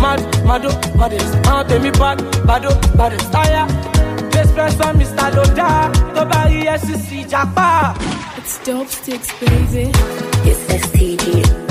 mad, 0.00 0.20
mado, 0.44 0.68
oh, 0.68 0.98
baddest, 0.98 1.34
mount 1.46 1.70
me 1.82 1.90
bad, 1.90 2.18
bado, 2.46 2.70
baddest, 2.96 3.30
tire, 3.32 3.66
This 4.30 4.52
person 4.52 4.98
Mr. 4.98 5.30
Loda, 5.34 5.90
tó 6.14 6.22
bá 6.30 6.44
rí 6.50 6.60
SCC 6.80 7.24
japa. 7.30 7.94
It's 8.36 8.58
dope 8.66 8.90
sticks, 8.90 9.30
baby. 9.40 9.90
It's 10.44 10.60
STG. 10.68 11.65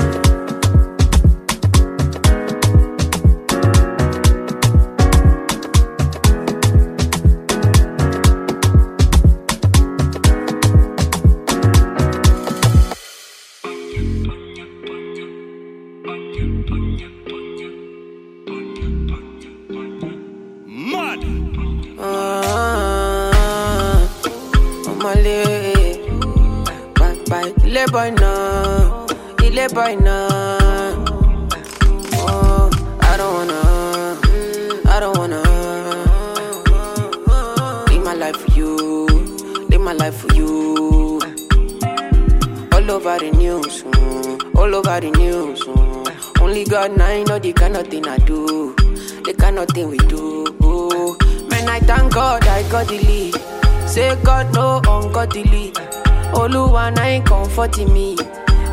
Oluwa 56.86 56.94
na 56.94 57.02
ain't 57.08 57.26
comforting 57.26 57.92
me. 57.92 58.16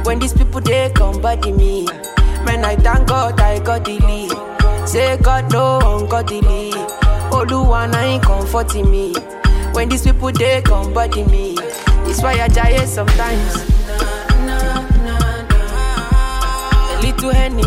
When 0.03 0.19
these 0.19 0.33
people 0.33 0.61
they 0.61 0.91
come 0.93 1.19
body 1.19 1.51
me. 1.51 1.85
Man, 2.45 2.63
I 2.63 2.75
thank 2.75 3.07
God 3.07 3.39
I 3.39 3.57
got 3.57 3.85
the 3.85 3.97
lead. 3.99 4.87
Say 4.87 5.17
God 5.17 5.51
no 5.51 5.79
ungodly. 5.79 6.69
Oluwa 7.31 7.87
oh, 7.89 7.97
I 7.97 8.05
ain't 8.05 8.23
comforting 8.23 8.91
me. 8.91 9.15
When 9.73 9.89
these 9.89 10.03
people 10.03 10.31
they 10.31 10.61
come 10.61 10.93
body 10.93 11.23
me. 11.23 11.55
It's 12.05 12.21
why 12.21 12.33
I 12.39 12.47
die 12.49 12.85
sometimes. 12.85 13.55
A 16.91 16.99
little 17.01 17.31
henny 17.31 17.62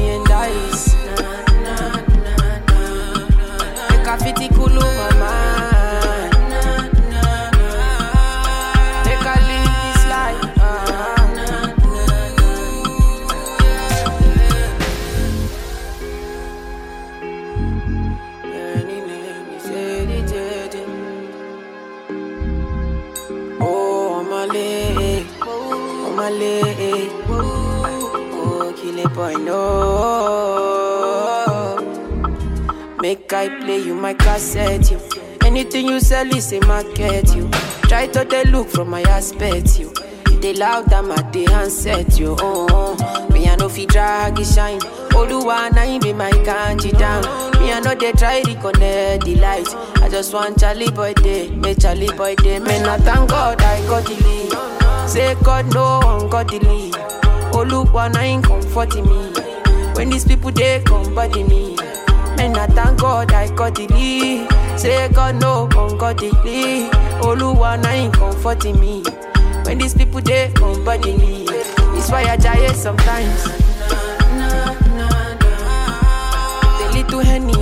I 33.46 33.48
play 33.60 33.78
you 33.78 33.94
my 33.94 34.12
cassette, 34.12 34.90
you. 34.90 34.98
Anything 35.44 35.86
you 35.86 36.00
sell 36.00 36.26
is 36.34 36.52
a 36.52 36.58
market, 36.66 37.32
you. 37.36 37.48
Try 37.82 38.08
to 38.08 38.24
they 38.24 38.42
look 38.42 38.68
from 38.68 38.90
my 38.90 39.02
aspect, 39.02 39.78
you. 39.78 39.92
They 40.40 40.52
loud 40.52 40.86
them 40.86 41.12
at 41.12 41.32
the 41.32 41.44
handset, 41.44 42.18
you. 42.18 42.34
Oh, 42.40 42.66
oh. 42.68 43.28
Me 43.32 43.46
I 43.46 43.54
know 43.54 43.68
fi 43.68 43.86
drag 43.86 44.40
it 44.40 44.46
shine. 44.46 44.80
Oluwa 45.10 45.72
na 45.72 45.82
him 45.82 46.00
be 46.00 46.12
my 46.12 46.32
kanji 46.32 46.90
down. 46.98 47.22
Me 47.60 47.70
I 47.70 47.78
know 47.78 47.94
they 47.94 48.10
try 48.10 48.42
reconnect 48.42 49.22
the 49.24 49.36
light. 49.36 49.68
I 50.02 50.08
just 50.08 50.34
want 50.34 50.58
Charlie 50.58 50.90
boy 50.90 51.14
day, 51.14 51.48
make 51.50 51.78
Charlie 51.78 52.10
boy 52.16 52.34
day. 52.34 52.58
Man 52.58 52.82
not 52.82 53.00
thank 53.02 53.30
God 53.30 53.62
I 53.62 53.80
got 53.86 54.06
the 54.06 54.16
lead. 54.24 55.08
Say 55.08 55.36
God 55.44 55.72
no 55.72 56.00
ungodly. 56.02 56.90
Oluwa 57.52 58.12
na 58.12 58.22
him 58.22 58.42
comforting 58.42 59.04
me. 59.04 59.32
When 59.94 60.10
these 60.10 60.24
people 60.24 60.50
they 60.50 60.82
come 60.84 61.14
body 61.14 61.44
me. 61.44 61.76
Man, 62.46 62.58
I 62.58 62.66
thank 62.68 63.00
God 63.00 63.32
I 63.32 63.48
got 63.56 63.76
lead. 63.76 64.48
Say 64.78 65.08
God 65.08 65.40
no 65.40 65.64
ungodly. 65.76 66.88
Oluwa 67.20 67.76
na 67.82 67.90
him 67.90 68.12
comforting 68.12 68.78
me. 68.78 69.02
When 69.64 69.78
these 69.78 69.94
people 69.94 70.20
they 70.20 70.52
come 70.54 70.84
body 70.84 71.16
me. 71.16 71.46
It's 71.98 72.08
why 72.08 72.22
I 72.22 72.36
die 72.36 72.72
sometimes. 72.72 73.42
The 76.78 76.86
little 76.94 77.18
henny 77.18 77.52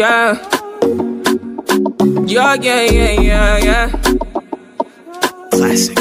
Yeah. 0.00 0.32
Yeah, 2.24 2.54
yeah, 2.54 2.84
yeah, 2.88 3.20
yeah, 3.20 3.58
yeah. 3.58 3.88
Classic. 5.50 5.94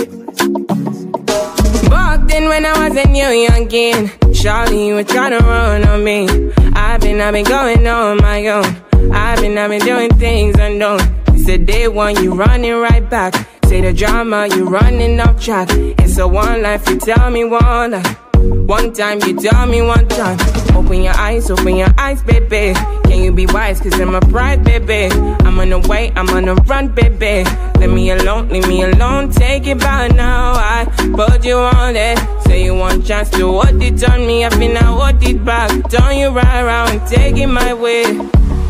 Back 1.89 2.25
then 2.29 2.47
when 2.47 2.65
I 2.65 2.87
was 2.87 2.95
a 2.95 3.05
new 3.09 3.27
youngin', 3.27 4.09
Charlie, 4.33 4.87
you 4.87 4.93
were 4.93 5.03
trying 5.03 5.37
to 5.37 5.45
run 5.45 5.85
on 5.85 6.05
me. 6.05 6.29
I've 6.75 7.01
been, 7.01 7.19
I've 7.19 7.33
been 7.33 7.43
going 7.43 7.85
on 7.89 8.21
my 8.21 8.47
own. 8.47 8.63
I've 9.11 9.41
been, 9.41 9.57
I've 9.57 9.69
been 9.69 9.81
doing 9.81 10.11
things 10.17 10.55
unknown. 10.57 11.01
It's 11.33 11.49
a 11.49 11.57
day 11.57 11.89
one, 11.89 12.23
you 12.23 12.35
running 12.35 12.75
right 12.75 13.03
back. 13.09 13.35
Say 13.65 13.81
the 13.81 13.91
drama, 13.91 14.47
you 14.47 14.63
running 14.63 15.19
off 15.19 15.43
track. 15.43 15.67
It's 15.71 16.17
a 16.17 16.25
one 16.25 16.61
life, 16.61 16.87
you 16.87 16.99
tell 16.99 17.29
me 17.29 17.43
one 17.43 17.91
life. 17.91 18.28
One 18.49 18.93
time, 18.93 19.19
you 19.21 19.39
tell 19.39 19.65
me 19.67 19.81
one 19.81 20.07
time. 20.07 20.37
Open 20.75 21.03
your 21.03 21.13
eyes, 21.15 21.51
open 21.51 21.75
your 21.75 21.93
eyes, 21.97 22.23
baby. 22.23 22.73
Can 23.03 23.23
you 23.23 23.31
be 23.31 23.45
wise? 23.47 23.79
Cause 23.79 23.99
I'm 23.99 24.15
a 24.15 24.21
pride, 24.21 24.63
baby. 24.63 25.13
I'm 25.13 25.59
on 25.59 25.69
the 25.69 25.79
way, 25.79 26.11
I'm 26.15 26.29
on 26.29 26.45
the 26.45 26.55
run, 26.55 26.87
baby. 26.89 27.47
Leave 27.79 27.91
me 27.91 28.11
alone, 28.11 28.49
leave 28.49 28.67
me 28.67 28.83
alone. 28.83 29.31
Take 29.31 29.67
it 29.67 29.79
back 29.79 30.15
now. 30.15 30.53
I 30.53 30.85
put 31.15 31.45
you 31.45 31.57
on 31.57 31.95
it. 31.95 32.17
Say 32.45 32.63
you 32.63 32.75
want 32.75 33.05
chance 33.05 33.29
to 33.31 33.51
what 33.51 33.73
it 33.81 34.03
on 34.09 34.25
me. 34.25 34.45
I 34.45 34.49
feel 34.49 34.73
now 34.73 34.97
what 34.97 35.21
it 35.21 35.43
back. 35.45 35.69
Turn 35.89 36.17
you 36.17 36.29
right 36.29 36.61
around, 36.61 37.07
take 37.07 37.37
it 37.37 37.47
my 37.47 37.73
way. 37.73 38.03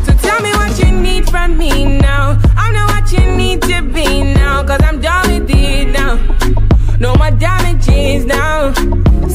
So 0.04 0.12
tell 0.20 0.40
me 0.42 0.52
what 0.52 0.78
you 0.78 0.92
need 0.92 1.28
from 1.30 1.56
me 1.56 1.98
now. 1.98 2.38
I 2.56 2.72
know 2.72 2.86
what 2.86 3.10
you 3.12 3.36
need 3.36 3.62
to 3.62 3.82
be 3.82 4.22
now. 4.22 4.62
Cause 4.64 4.80
I'm 4.82 5.00
done 5.00 5.30
with 5.30 5.50
it 5.50 5.88
now. 5.88 6.16
No 6.98 7.14
more 7.14 7.30
damages 7.30 8.26
now. 8.26 8.74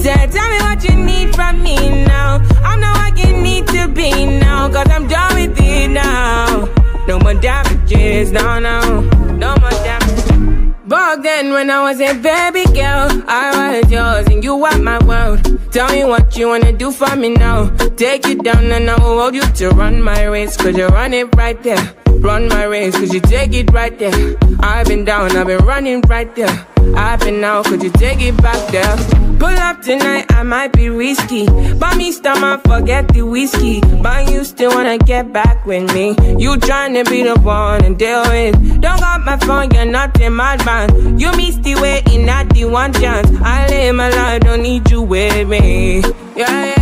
Say, 0.06 0.28
tell 0.28 0.48
me 0.52 0.58
what 0.60 0.84
you 0.84 0.96
need 1.04 1.34
from 1.34 1.64
me 1.64 2.06
now. 2.06 2.40
I 2.64 2.78
know 2.78 2.92
what 2.92 3.18
you 3.18 3.42
need 3.42 3.66
to 3.70 3.88
be 3.88 4.28
now. 4.28 4.70
Cause 4.72 4.88
I'm 4.92 5.08
done 5.08 5.34
with 5.34 5.60
it 5.60 5.90
now. 5.90 6.70
No 7.08 7.18
more 7.18 7.34
damages, 7.34 8.32
no, 8.32 8.60
no. 8.60 9.02
No 9.32 9.56
more 9.56 9.72
damages. 9.72 10.78
Back 10.86 11.24
then, 11.24 11.54
when 11.54 11.72
I 11.72 11.82
was 11.82 12.00
a 12.00 12.14
baby 12.14 12.66
girl, 12.66 13.24
I 13.28 13.82
was 13.82 13.92
yours 13.92 14.28
and 14.28 14.44
you 14.44 14.56
were 14.56 14.78
my 14.78 15.04
world. 15.06 15.42
Tell 15.72 15.92
me 15.92 16.04
what 16.04 16.38
you 16.38 16.50
wanna 16.50 16.72
do 16.72 16.92
for 16.92 17.16
me 17.16 17.30
now. 17.30 17.70
Take 17.98 18.28
you 18.28 18.36
down 18.36 18.72
and 18.72 18.88
I 18.88 18.94
will 19.02 19.20
hold 19.20 19.34
you 19.34 19.42
to 19.42 19.70
run 19.70 20.04
my 20.04 20.26
race. 20.26 20.56
Cause 20.56 20.78
you 20.78 20.86
run 20.86 21.16
it 21.16 21.36
right 21.36 21.60
there. 21.64 21.84
Run 22.20 22.48
my 22.48 22.66
race, 22.66 22.96
cause 22.96 23.12
you 23.12 23.22
take 23.22 23.56
it 23.56 23.74
right 23.74 23.98
there. 23.98 24.38
I've 24.60 24.86
been 24.86 25.04
down, 25.04 25.36
I've 25.36 25.48
been 25.48 25.66
running 25.66 26.02
right 26.02 26.30
there. 26.36 26.68
I've 26.96 27.20
been 27.20 27.44
out, 27.44 27.66
could 27.66 27.82
you 27.82 27.90
take 27.92 28.22
it 28.22 28.38
back 28.42 28.72
there? 28.72 28.96
Pull 29.40 29.58
up 29.58 29.82
tonight, 29.82 30.26
I 30.30 30.44
might 30.44 30.72
be 30.74 30.90
risky. 30.90 31.46
But 31.76 31.98
me 31.98 32.12
stomach, 32.12 32.62
forget 32.66 33.08
the 33.10 33.24
whiskey. 33.24 33.82
But 34.02 34.32
you 34.32 34.44
still 34.44 34.72
wanna 34.72 34.98
get 34.98 35.34
back 35.34 35.66
with 35.66 35.94
me. 35.94 36.10
You 36.40 36.56
tryna 36.56 37.10
be 37.10 37.24
the 37.24 37.40
one 37.40 37.84
and 37.84 37.98
deal 37.98 38.24
with. 38.30 38.82
Don't 38.82 39.00
got 39.00 39.26
my 39.26 39.38
phone, 39.38 39.72
you're 39.72 39.86
not 39.86 40.20
a 40.22 40.30
madman. 40.30 41.20
You 41.20 41.32
miss 41.36 41.58
the 41.58 41.76
way 41.76 42.04
in 42.12 42.30
at 42.30 42.50
the 42.50 42.66
one 42.66 42.94
chance. 42.94 43.30
I 43.42 43.68
live 43.68 43.96
my 43.96 44.10
life, 44.10 44.42
don't 44.42 44.62
need 44.62 44.90
you 44.90 45.02
with 45.02 45.48
me. 45.48 46.02
Yeah, 46.36 46.66
yeah. 46.66 46.75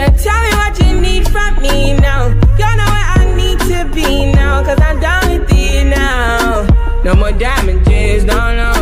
Just 0.00 0.24
tell 0.24 0.40
me 0.42 0.48
what 0.54 0.78
you 0.80 0.98
need 0.98 1.28
from 1.28 1.60
me 1.60 1.92
now. 1.92 2.28
You 2.28 2.70
know 2.78 2.88
where 2.94 3.08
I 3.18 3.34
need 3.36 3.58
to 3.68 3.84
be 3.94 4.32
now, 4.32 4.64
cause 4.64 4.80
I'm 4.80 4.98
done 4.98 5.40
with 5.40 5.52
you 5.52 5.84
now. 5.84 6.66
No 7.04 7.14
more 7.14 7.32
damages, 7.32 8.24
no, 8.24 8.56
no. 8.56 8.79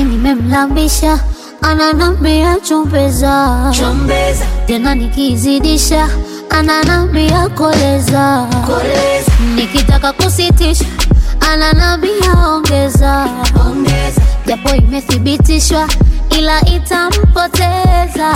Eti 0.00 0.08
nimemlambisha 0.08 1.18
ananambia 1.62 2.56
chumbeza 2.60 3.70
Chumbeza. 3.76 4.44
tena 4.66 4.94
nikizidisha 4.94 6.08
ananambia 6.50 7.48
koleza. 7.48 8.46
Koleza. 8.66 9.32
Nikitaka 9.54 10.12
kusitisha 10.12 10.84
ananambia 11.52 12.32
ongeza. 12.48 13.26
Japo 14.46 14.74
imethibitishwa 14.74 15.88
ila 16.38 16.60
itampoteza. 16.64 18.32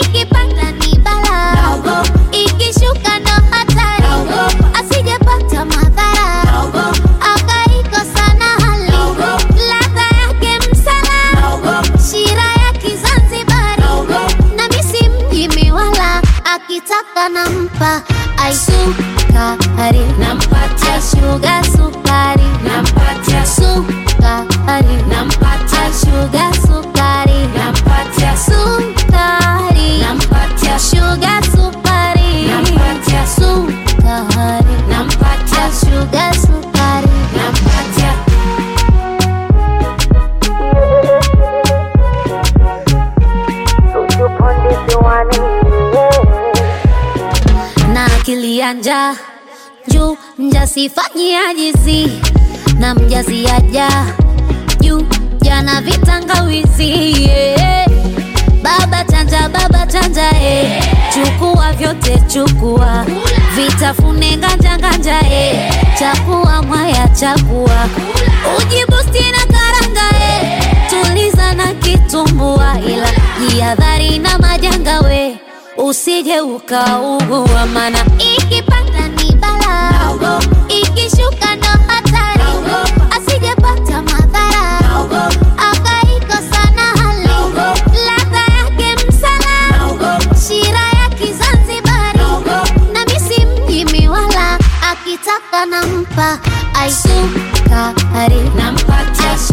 Ikipanda 0.00 0.61
azul. 18.52 19.11
Mjasifanyiajizi 50.82 52.12
na 52.78 52.94
mjazi 52.94 53.46
aja 53.48 53.88
juu 54.80 55.06
jana 55.42 55.80
vitangawizi 55.80 57.22
yeah. 57.22 57.86
baba 58.62 59.04
chanja 59.04 59.48
baba 59.48 59.86
chanja 59.86 60.30
eh. 60.42 60.82
chukua 61.14 61.72
vyote 61.72 62.22
chukua 62.32 63.06
vitafune 63.56 64.36
nganja 64.36 64.78
nganja 64.78 65.20
eh. 65.32 65.72
chakua 65.98 66.62
mwaya 66.62 67.08
chakua 67.08 67.88
ujibusti 68.58 69.24
na 69.30 69.46
karanga 69.58 70.24
eh. 70.24 70.62
tuliza 70.90 71.52
na 71.54 71.66
kitumbua 71.74 72.76
ila 72.88 73.08
jihadhari 73.50 74.18
na 74.18 74.38
majanga 74.38 75.00
we 75.00 75.36
usije 75.76 76.40
ukaugua 76.40 77.66
mana 77.66 77.98
ikipanda 78.36 78.81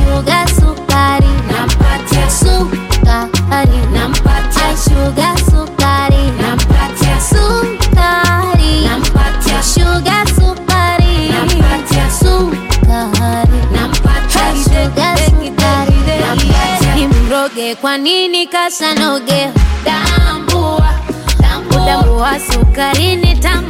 shuga 0.10 0.45
sukari. 0.48 1.28
Nampatia 1.52 2.30
sukari. 2.30 3.80
Nampatia 3.93 4.69
shuga 4.84 5.36
sukari. 5.52 6.24
Nampatia 6.41 7.22
sukari. 7.22 8.72
Nampatia 8.86 9.63
shuga 9.63 10.26
sukari. 10.36 11.30
Nampatia 11.32 12.12
sukari. 12.12 13.60
Nampatia 13.72 14.48
shuga 14.63 15.17
sukari. 15.17 15.98
nampatia. 16.22 16.95
Nimroge 16.95 17.76
kwa 17.76 17.98
nini 17.98 18.48
kasanoge? 18.48 19.50
Dambua 19.86 20.89
dambua 21.41 22.39
sukari 22.39 23.15
nitamkolea 23.15 23.69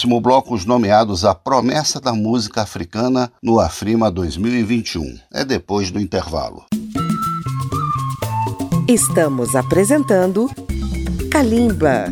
próximo 0.00 0.18
bloco, 0.18 0.54
os 0.54 0.64
nomeados 0.64 1.26
à 1.26 1.34
promessa 1.34 2.00
da 2.00 2.14
música 2.14 2.62
africana 2.62 3.30
no 3.42 3.60
Afrima 3.60 4.10
2021. 4.10 5.18
É 5.30 5.44
depois 5.44 5.90
do 5.90 6.00
intervalo. 6.00 6.64
Estamos 8.88 9.54
apresentando 9.54 10.48
Kalimba. 11.30 12.06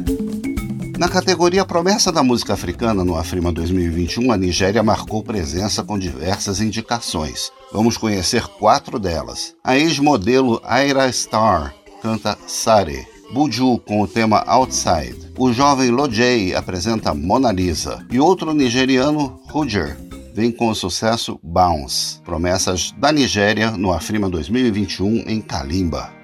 Na 0.98 1.08
categoria 1.08 1.64
Promessa 1.64 2.12
da 2.12 2.22
Música 2.22 2.52
Africana 2.52 3.02
no 3.02 3.16
Afrima 3.16 3.50
2021, 3.50 4.32
a 4.32 4.36
Nigéria 4.36 4.82
marcou 4.82 5.22
presença 5.22 5.82
com 5.82 5.98
diversas 5.98 6.60
indicações. 6.60 7.50
Vamos 7.72 7.96
conhecer 7.96 8.46
quatro 8.58 8.98
delas. 8.98 9.54
A 9.64 9.78
ex-modelo 9.78 10.60
Aira 10.62 11.10
Star 11.10 11.74
canta 12.02 12.36
Sare. 12.46 13.17
Buju 13.32 13.78
com 13.86 14.00
o 14.00 14.08
tema 14.08 14.42
Outside. 14.46 15.32
O 15.38 15.52
jovem 15.52 15.90
Lojay 15.90 16.54
apresenta 16.54 17.12
Mona 17.12 17.52
Lisa. 17.52 18.04
E 18.10 18.18
outro 18.18 18.54
nigeriano, 18.54 19.38
Ruger, 19.50 19.98
vem 20.34 20.50
com 20.50 20.68
o 20.68 20.74
sucesso 20.74 21.38
Bounce. 21.42 22.20
Promessas 22.22 22.92
da 22.96 23.12
Nigéria 23.12 23.72
no 23.72 23.92
Afrima 23.92 24.30
2021 24.30 25.24
em 25.26 25.40
Kalimba. 25.40 26.16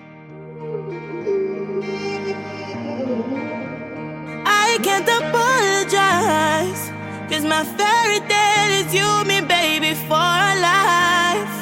Cause 7.29 7.43
my 7.43 7.64
fairy 7.64 8.21
tale 8.29 8.85
is 8.85 8.95
you, 8.95 9.25
me, 9.25 9.40
baby, 9.40 9.95
for 9.95 10.45
life. 10.61 11.55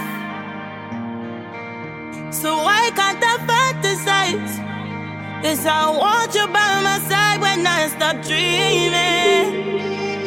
So 2.30 2.62
why 2.64 2.90
can't 2.94 3.22
I 3.22 3.38
fantasize? 3.46 4.71
Cause 5.42 5.66
I 5.66 5.90
want 5.90 6.32
you 6.36 6.46
by 6.46 6.80
my 6.82 7.00
side 7.08 7.40
when 7.40 7.66
I 7.66 7.88
stop 7.88 8.22
dreaming. 8.22 9.72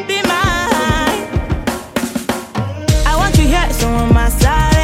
Be 0.07 0.21
mine. 0.23 1.29
I 3.07 3.15
want 3.15 3.37
you 3.37 3.47
here, 3.47 3.71
so 3.71 3.87
on 3.87 4.13
my 4.13 4.27
side. 4.27 4.74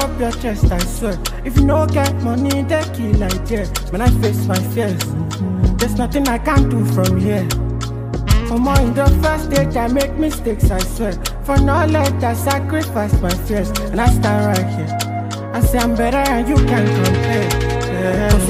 Up 0.00 0.18
your 0.18 0.32
chest, 0.32 0.72
I 0.72 0.78
swear. 0.78 1.18
If 1.44 1.56
you 1.56 1.64
no 1.64 1.86
get 1.86 2.14
money, 2.22 2.62
they 2.62 2.82
kill 2.94 3.14
like 3.18 3.50
yeah. 3.50 3.66
When 3.90 4.00
I 4.00 4.10
face 4.20 4.46
my 4.46 4.58
fears, 4.72 4.98
there's 5.78 5.96
nothing 5.96 6.28
I 6.28 6.38
can 6.38 6.68
do 6.68 6.84
from 6.86 7.18
here. 7.18 7.48
For 8.48 8.58
more 8.58 8.80
in 8.80 8.94
the 8.94 9.06
first 9.22 9.44
stage, 9.52 9.76
I 9.76 9.86
make 9.88 10.14
mistakes, 10.14 10.70
I 10.70 10.80
swear. 10.80 11.12
For 11.44 11.58
knowledge, 11.58 12.22
I 12.24 12.34
sacrifice 12.34 13.20
my 13.20 13.34
fears, 13.46 13.70
and 13.92 14.00
I 14.00 14.08
stand 14.08 14.46
right 14.46 14.68
here. 14.76 14.98
I 15.54 15.60
say 15.60 15.78
I'm 15.78 15.94
better, 15.94 16.18
and 16.18 16.48
you 16.48 16.56
can't 16.56 16.88
compare. 17.04 17.70
Yeah. 18.00 18.40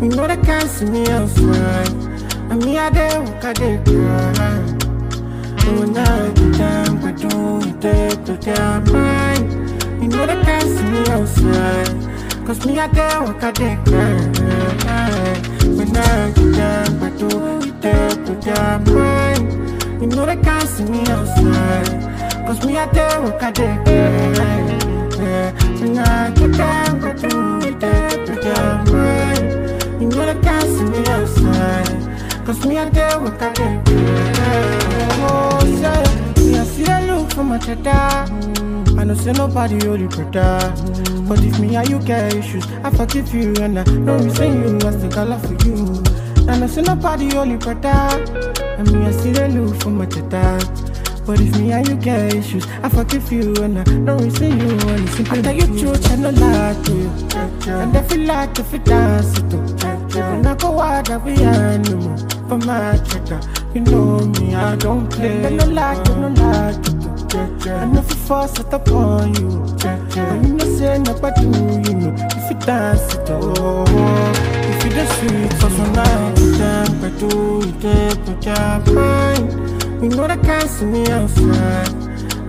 You 0.00 0.08
know 0.08 0.26
they 0.26 0.36
can't 0.38 0.68
see 0.68 0.86
me 0.86 1.06
elsewhere. 1.06 1.84
And 2.50 2.64
me, 2.64 2.78
I 2.78 2.90
did 2.90 3.18
what 3.28 3.44
I 3.44 3.52
did, 3.52 3.84
cry. 3.84 4.69
Do. 5.60 5.90
You 10.00 10.08
know 10.08 10.26
they 10.26 10.42
can't 10.42 10.62
see 10.62 10.84
me 10.84 11.00
I 12.78 12.88
I. 13.52 15.38
When 15.76 15.96
I 15.96 16.30
get 16.32 16.54
down, 16.56 16.98
but 16.98 17.18
do 17.18 17.26
you 17.66 17.72
think, 17.80 18.26
but 18.26 18.46
you're 18.46 18.78
mine. 18.94 20.00
You 20.00 20.06
know 20.06 20.26
they 20.26 20.36
can't 20.36 20.68
see 20.68 20.84
me 20.84 21.00
outside. 21.08 22.46
Cause 22.46 22.64
me, 22.66 22.78
I 22.78 22.86
what 23.22 23.42
I 23.42 23.50
did, 23.52 23.84
cry. 23.84 24.60
When 25.80 25.98
I 25.98 26.30
get 26.30 26.52
down, 26.52 27.00
but 27.00 27.20
do 27.20 27.28
you 27.66 27.78
think, 27.78 28.26
but 28.26 28.42
you're 28.44 28.76
mine. 28.92 30.00
You 30.00 30.08
know 30.08 30.26
they 30.26 30.40
can't 30.40 30.68
see 30.76 30.84
me 30.84 31.06
outside. 31.06 31.99
Cause 32.50 32.66
me, 32.66 32.78
I 32.78 32.90
did 32.90 33.22
what 33.22 33.40
I 33.40 33.52
did, 33.52 33.80
Oh, 35.22 35.60
yeah. 35.80 36.42
Me, 36.42 36.58
I 36.58 36.64
see 36.64 36.82
a 36.82 37.06
look 37.06 37.30
for 37.30 37.44
my 37.44 37.58
cheddar. 37.58 38.26
I 38.98 39.04
know 39.04 39.14
say 39.14 39.30
nobody 39.30 39.74
you 39.76 40.08
better. 40.08 40.74
But 41.28 41.44
if 41.44 41.60
me 41.60 41.76
and 41.76 41.88
you 41.88 42.00
get 42.00 42.34
issues, 42.34 42.66
I 42.82 42.90
forgive 42.90 43.32
you 43.32 43.54
and 43.62 43.78
I 43.78 43.84
know 43.84 44.20
you 44.20 44.34
say 44.34 44.48
you 44.48 44.80
still 44.80 45.10
got 45.10 45.28
love 45.28 45.42
for 45.46 45.54
you. 45.64 46.02
I 46.50 46.58
know 46.58 46.66
say 46.66 46.82
nobody 46.82 47.32
hold 47.32 47.50
you. 47.50 47.58
And 47.60 48.90
me 48.90 49.06
I 49.06 49.12
see 49.12 49.30
the 49.30 49.46
look 49.46 49.80
for 49.80 49.90
my 49.90 50.06
cheddar. 50.06 50.58
But 51.24 51.40
if 51.40 51.56
me 51.56 51.70
and 51.70 51.86
you 51.86 51.94
get 51.94 52.34
issues, 52.34 52.66
I 52.82 52.88
forgive 52.88 53.30
you 53.30 53.54
and 53.62 53.78
I 53.78 54.24
you 54.24 54.30
say 54.32 54.48
you 54.48 54.76
and 54.88 55.06
it's 55.06 55.16
simple. 55.16 55.38
I 55.38 55.42
tell 55.42 55.54
you 55.54 55.78
truth, 55.78 56.10
I 56.10 56.16
no 56.16 56.30
lie 56.30 56.82
to 56.82 56.92
you. 56.96 57.70
And 57.70 57.96
I 57.96 58.02
feel 58.02 58.26
like 58.26 58.58
if 58.58 58.74
it 58.74 58.84
dance 58.84 59.38
it 59.38 59.50
too. 59.50 59.58
When 60.18 60.44
I 60.44 60.56
go 60.56 60.80
out, 60.80 61.08
I 61.10 61.18
be 61.18 61.44
animal 61.44 62.29
for 62.50 62.58
my 62.66 62.96
cheddar. 63.08 63.40
You 63.74 63.82
know 63.82 64.26
me, 64.26 64.56
I 64.56 64.74
don't 64.74 65.08
play. 65.08 65.46
I 65.46 65.50
no 65.50 65.66
lie, 65.66 65.94
I 65.94 66.14
no 66.18 66.28
lie 66.42 66.72
to 66.82 66.90
you. 67.64 67.72
I 67.72 67.84
know 67.84 68.02
you 68.02 68.16
force 68.26 68.58
it 68.58 68.72
upon 68.72 69.34
you. 69.36 69.48
And 70.18 70.48
you 70.48 70.54
know 70.54 70.76
say 70.76 70.98
nobody 70.98 71.42
you 71.42 71.94
know 72.00 72.14
if 72.38 72.50
you 72.50 72.58
dance 72.66 73.14
it 73.14 73.30
oh, 73.30 73.84
if 74.70 74.84
you 74.84 74.90
the 74.90 75.06
sweet 75.14 75.52
for 75.60 75.70
some 75.70 75.92
night, 75.92 76.38
you 76.40 76.58
damn 76.58 77.00
but 77.00 77.14
do 77.20 77.30
you 77.66 77.74
take 77.84 78.18
put 78.24 78.44
your 78.44 78.94
mind. 78.96 80.02
You 80.02 80.08
know 80.08 80.26
they 80.26 80.42
can't 80.48 80.68
see 80.68 80.86
me 80.86 81.06
outside. 81.06 81.88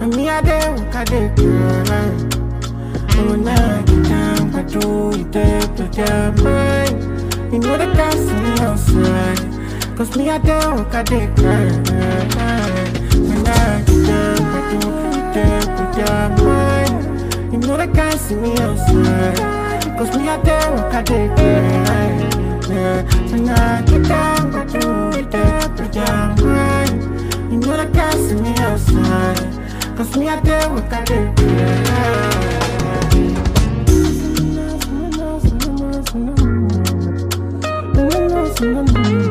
And 0.02 0.16
me 0.16 0.30
I 0.30 0.42
did 0.42 0.80
what 0.80 0.96
I 0.96 1.04
did, 1.04 1.36
girl. 1.36 1.84
Oh, 3.20 3.36
now 3.36 3.80
you 3.88 4.04
damn 4.10 4.52
but 4.52 4.68
do 4.68 5.14
you 5.16 5.30
take 5.30 5.76
put 5.76 5.96
your 5.96 6.32
mind. 6.42 7.54
You 7.54 7.60
know 7.60 7.78
they 7.78 7.92
can't 7.94 8.20
see 8.26 8.34
me 8.34 8.52
outside. 8.66 9.51
Cause 10.02 10.18
me 10.18 10.32
I 10.32 10.40
did 10.40 10.74
what 10.74 10.96
I 10.96 11.04
did, 11.04 11.36
girl. 11.36 11.70
When 13.22 13.46
I 13.46 13.84
get 13.86 14.02
down, 14.08 14.38
but 14.50 14.66
do 14.72 14.78
you 15.14 15.22
take 15.32 15.70
put 15.78 15.94
your 16.02 16.26
mind. 16.42 17.54
You 17.54 17.60
know 17.60 17.78
they 17.78 17.86
can't 17.86 18.20
see 18.20 18.34
me 18.34 18.58
outside 18.58 19.38
Cause 20.00 20.18
me 20.18 20.28
out 20.28 20.44
there 20.44 20.72
what 20.72 20.96
I 20.96 21.04
did 21.04 21.30
yeah. 22.68 23.04
When 23.30 23.48
I 23.48 23.82
get 23.84 24.04
down, 24.08 24.56
I 24.56 24.66
do 24.66 25.20
it 25.20 25.30
there, 25.30 25.70
but 25.70 25.96
yeah, 25.96 26.36
right 26.42 26.92
You 27.52 27.58
know 27.60 27.78
they 27.78 27.94
can't 27.94 28.20
see 28.28 28.42
me 28.42 28.56
outside 28.58 29.96
Cause 29.96 30.18
me 30.18 30.28
out 30.30 30.44
there 30.44 30.68
what 30.68 30.92
I 30.92 31.04
did 31.04 32.42
Mm, 38.62 39.31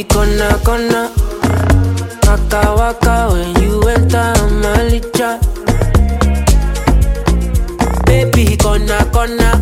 Baby, 0.00 0.14
gonna 0.14 0.58
gonna. 0.64 1.12
Waka 2.26 2.74
waka 2.74 3.28
when 3.32 3.62
you 3.62 3.82
enter 3.82 4.32
my 4.62 4.88
licha. 4.88 5.36
Baby, 8.06 8.56
gonna 8.56 9.04
gonna. 9.12 9.60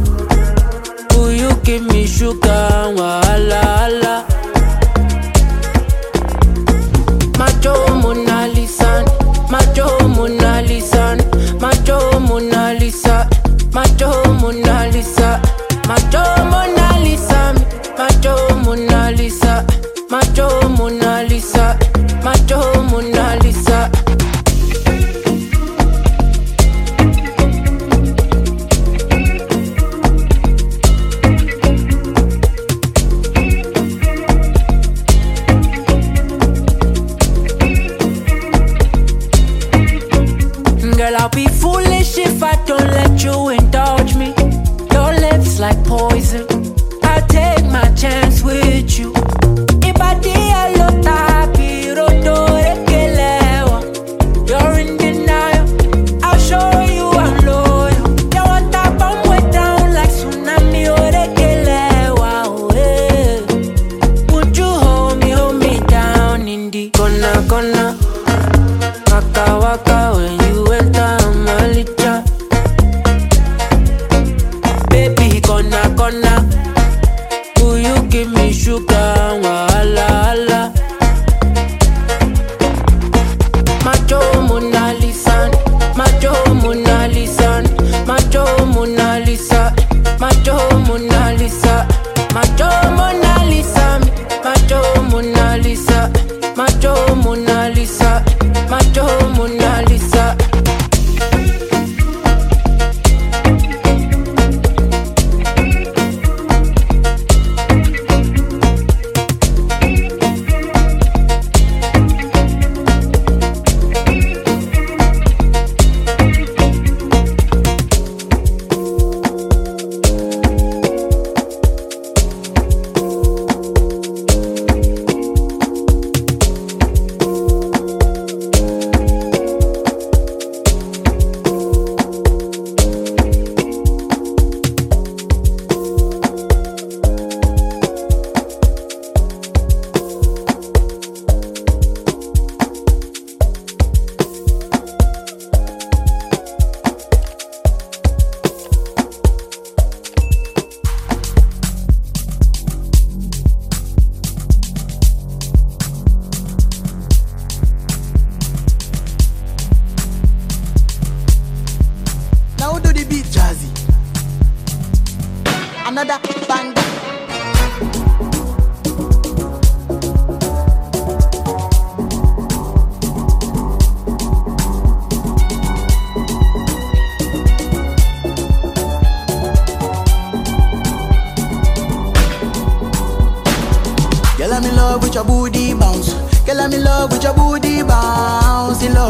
Will 1.16 1.32
you 1.32 1.50
give 1.64 1.82
me 1.82 2.06
sugar? 2.06 2.94
Wahala, 2.94 3.62
wahala. 3.66 4.07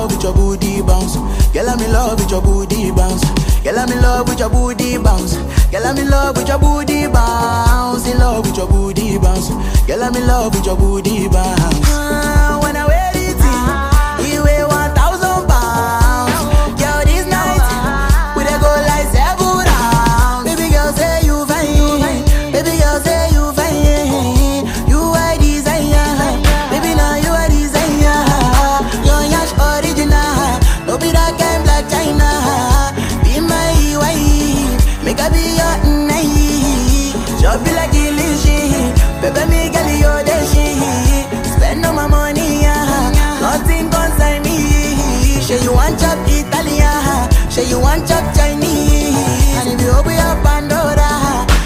Love 0.08 0.16
with 0.16 0.22
your 0.22 0.34
booty 0.34 0.82
bounce. 0.82 1.16
Girl, 1.52 1.68
I'm 1.68 1.80
in 1.80 1.92
love 1.92 2.20
with 2.20 2.30
your 2.30 2.42
booty 2.42 2.90
bounce. 2.90 3.24
Girl, 3.62 3.78
I'm 3.78 3.90
in 3.90 4.00
love 4.00 4.28
with 4.28 4.38
your 4.38 4.48
booty 4.48 4.98
bounce. 4.98 5.36
Girl, 5.70 5.86
I'm 5.86 5.98
in 5.98 6.08
love 6.08 6.36
with 6.36 6.48
your 6.48 6.58
booty 6.58 7.06
bounce. 7.06 8.06
In 8.06 8.18
love 8.18 8.46
with 8.46 8.56
your 8.56 8.68
booty 8.68 9.18
bounce. 9.18 9.48
Girl, 9.86 10.02
I'm 10.02 10.14
in 10.16 10.26
love 10.26 10.54
with 10.54 10.66
your 10.66 10.76
booty 10.76 11.28
bounce. 11.28 11.87
Say 47.58 47.70
you 47.70 47.80
want 47.80 48.06
chop 48.06 48.22
Chinese. 48.38 49.18
And 49.58 49.66
if 49.74 49.80
you 49.82 49.90
open 49.90 50.14
your 50.14 50.36
Pandora, 50.46 51.10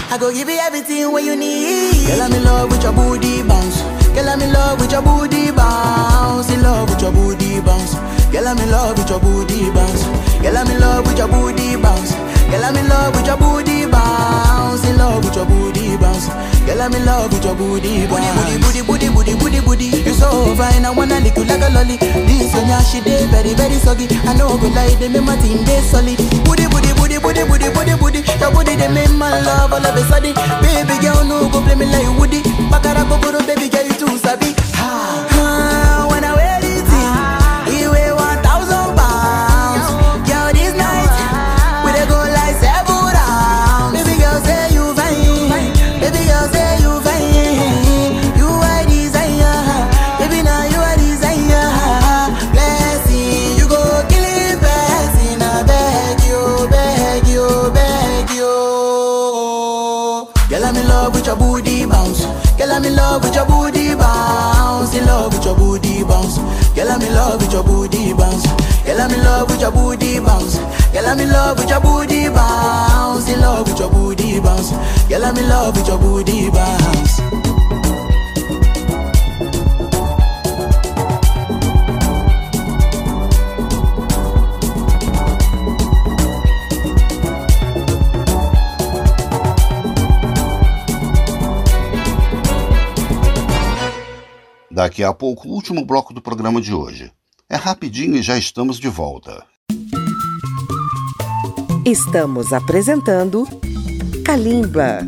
I 0.09 0.17
go 0.19 0.33
give 0.33 0.49
you 0.49 0.57
everything 0.57 1.11
what 1.11 1.23
you 1.23 1.35
need. 1.35 2.07
Girl, 2.07 2.23
I'm 2.23 2.33
in 2.33 2.43
love 2.43 2.71
with 2.71 2.81
your 2.81 2.93
booty 2.93 3.43
bounce. 3.43 3.77
Girl, 4.17 4.27
I'm 4.27 4.41
in 4.41 4.51
love 4.51 4.81
with 4.81 4.91
your 4.91 5.03
booty 5.03 5.51
bounce. 5.51 6.49
In 6.49 6.63
love 6.63 6.89
with 6.89 6.99
your 6.99 7.11
booty 7.11 7.61
bounce. 7.61 7.93
Girl, 8.33 8.47
I'm 8.47 8.57
in 8.57 8.71
love 8.71 8.97
with 8.97 9.07
your 9.07 9.19
booty 9.19 9.69
bounce. 9.69 10.01
Girl, 10.41 10.57
I'm 10.57 10.65
in 10.73 10.79
love 10.81 11.05
with 11.05 11.17
your 11.19 11.27
booty 11.27 11.77
bounce. 11.77 12.11
Girl, 12.49 12.65
I'm 12.65 12.75
in 12.75 12.89
love 12.89 13.13
with 13.13 13.27
your 13.27 13.37
booty 13.37 13.85
bounce. 13.85 14.83
In 14.89 14.97
love 14.97 15.23
with 15.23 15.35
your 15.35 15.45
booty 15.45 15.95
bounce. 15.97 16.25
Girl, 16.65 16.81
I'm 16.81 16.93
in 16.95 17.05
love 17.05 17.33
with 17.33 17.43
your 17.43 17.55
booty 17.55 18.07
bounce. 18.07 18.23
Booty, 18.63 18.81
booty, 18.81 19.09
booty, 19.09 19.35
booty, 19.35 19.59
booty, 19.59 19.59
booty. 19.61 19.85
You 20.07 20.13
so 20.13 20.55
fine, 20.55 20.85
I 20.85 20.91
wanna 20.91 21.19
lick 21.19 21.35
you 21.35 21.43
like 21.43 21.61
a 21.61 21.69
lolly. 21.69 21.97
This 21.97 22.53
one, 22.55 22.67
yeah, 22.67 22.81
she 22.81 23.01
dey 23.01 23.27
very, 23.27 23.53
very 23.53 23.75
soggy. 23.75 24.07
I 24.23 24.33
know 24.33 24.57
go 24.57 24.67
lie, 24.69 24.95
they 24.95 25.09
make 25.09 25.23
my 25.23 25.35
team 25.37 25.63
dey 25.65 25.81
solid. 25.81 26.17
Booty, 26.47 26.67
booty, 26.71 26.93
booty, 26.95 27.19
booty, 27.19 27.43
booty, 27.43 27.67
booty, 27.69 27.93
booty. 27.99 28.19
Your 28.39 28.51
booty 28.55 28.75
they 28.75 28.87
make 28.87 29.11
my 29.11 29.39
love 29.43 29.73
all 29.73 29.85
of 29.85 29.95
a 29.95 30.03
sudden. 30.07 30.33
Baby 30.63 30.95
girl, 31.03 31.23
no 31.27 31.49
go 31.51 31.61
play 31.63 31.75
me 31.75 31.85
like 31.85 32.07
Woody. 32.17 32.41
Bakara 32.71 33.03
go 33.07 33.19
baby 33.45 33.67
girl, 33.69 33.83
you 33.83 33.93
too 33.99 34.17
sabi. 34.17 34.55
Ah, 34.79 35.22
love 63.13 63.23
with 63.23 63.35
your 63.35 63.45
booty 63.45 63.95
bounce. 63.95 64.95
In 64.95 65.05
love 65.05 65.33
with 65.33 65.45
your 65.45 65.55
booty 65.55 66.03
bounce. 66.03 66.37
Girl, 66.73 66.89
I'm 66.89 67.01
in 67.01 67.13
love 67.13 67.41
with 67.41 67.53
your 67.53 67.63
booty 67.63 68.13
bounce. 68.13 68.45
Girl, 68.85 69.01
I'm 69.01 69.11
in 69.11 69.23
love 69.23 69.49
with 69.49 69.61
your 69.61 69.71
booty 69.71 70.19
bounce. 70.19 70.57
Girl, 70.91 71.05
I'm 71.05 71.19
in 71.19 71.29
love 71.29 71.59
with 71.59 71.69
your 71.69 71.81
booty 71.81 72.29
bounce. 72.29 73.29
In 73.29 73.41
love 73.41 73.67
with 73.67 73.79
your 73.79 73.91
booty 73.91 74.39
bounce. 74.39 74.71
Girl, 75.09 75.25
I'm 75.25 75.37
in 75.37 75.47
love 75.47 75.75
with 75.77 75.87
your 75.87 75.99
booty 75.99 76.49
bounce. 76.49 77.42
Daqui 94.83 95.01
a 95.01 95.13
pouco, 95.13 95.47
o 95.47 95.53
último 95.53 95.85
bloco 95.85 96.13
do 96.13 96.21
programa 96.21 96.59
de 96.59 96.73
hoje. 96.73 97.09
É 97.49 97.55
rapidinho 97.55 98.17
e 98.17 98.21
já 98.21 98.37
estamos 98.37 98.77
de 98.77 98.89
volta. 98.89 99.45
Estamos 101.85 102.51
apresentando 102.51 103.47
Kalimba. 104.25 104.99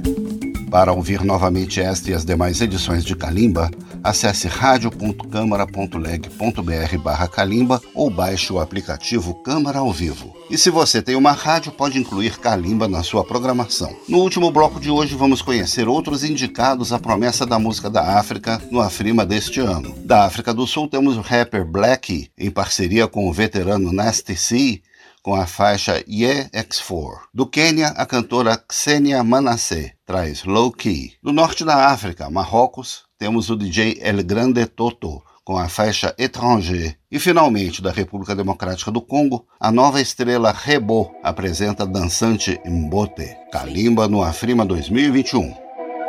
Para 0.72 0.94
ouvir 0.94 1.26
novamente 1.26 1.82
esta 1.82 2.10
e 2.10 2.14
as 2.14 2.24
demais 2.24 2.62
edições 2.62 3.04
de 3.04 3.18
Kalimba, 3.18 3.70
acesse 4.06 4.48
radio.câmara.leg.br 4.48 6.98
barra 7.00 7.28
Kalimba 7.28 7.82
ou 7.94 8.08
baixe 8.08 8.54
o 8.54 8.60
aplicativo 8.60 9.34
Câmara 9.34 9.80
ao 9.80 9.92
Vivo. 9.92 10.32
E 10.48 10.60
se 10.60 10.70
você 10.70 11.02
tem 11.02 11.16
uma 11.16 11.32
rádio, 11.32 11.72
pode 11.72 11.98
incluir 11.98 12.38
Kalimba 12.38 12.88
na 12.88 13.02
sua 13.02 13.26
programação. 13.26 13.98
No 14.08 14.20
último 14.20 14.52
bloco 14.52 14.80
de 14.80 14.92
hoje, 14.92 15.16
vamos 15.16 15.42
conhecer 15.42 15.88
outros 15.88 16.24
indicados 16.24 16.94
à 16.94 17.00
promessa 17.00 17.48
da 17.48 17.58
música 17.58 17.90
da 17.90 18.20
África 18.20 18.62
no 18.70 18.80
Afrima 18.80 19.26
deste 19.26 19.60
ano. 19.60 19.96
Da 19.98 20.26
África 20.26 20.54
do 20.54 20.68
Sul, 20.68 20.88
temos 20.88 21.18
o 21.18 21.22
rapper 21.22 21.66
Black, 21.66 22.30
em 22.38 22.52
parceria 22.52 23.08
com 23.08 23.28
o 23.28 23.34
veterano 23.34 23.92
Nasty 23.92 24.36
C, 24.36 24.84
com 25.24 25.34
a 25.34 25.48
faixa 25.48 26.04
Ye 26.08 26.48
X4. 26.54 27.22
Do 27.34 27.48
Quênia, 27.48 27.88
a 27.88 28.06
cantora 28.06 28.64
Xenia 28.72 29.24
Manasseh 29.24 29.94
traz 30.06 30.44
Low 30.44 30.72
Key. 30.72 31.14
Do 31.24 31.34
norte 31.34 31.66
da 31.66 31.88
África, 31.88 32.30
Marrocos, 32.30 33.05
temos 33.18 33.50
o 33.50 33.56
DJ 33.56 34.00
El 34.02 34.24
Grande 34.24 34.66
Toto 34.66 35.24
com 35.44 35.58
a 35.58 35.70
faixa 35.70 36.14
Étranger. 36.18 36.98
E 37.12 37.20
finalmente, 37.20 37.82
da 37.82 37.92
República 37.92 38.36
Democrática 38.36 38.92
do 38.92 39.00
Congo, 39.00 39.46
a 39.60 39.72
nova 39.72 40.02
estrela 40.02 40.52
Rebo 40.52 41.16
apresenta 41.24 41.86
dançante 41.86 42.60
Mbote. 42.66 43.38
Kalimba 43.52 44.08
no 44.08 44.24
Afrima 44.24 44.66
2021. 44.66 45.54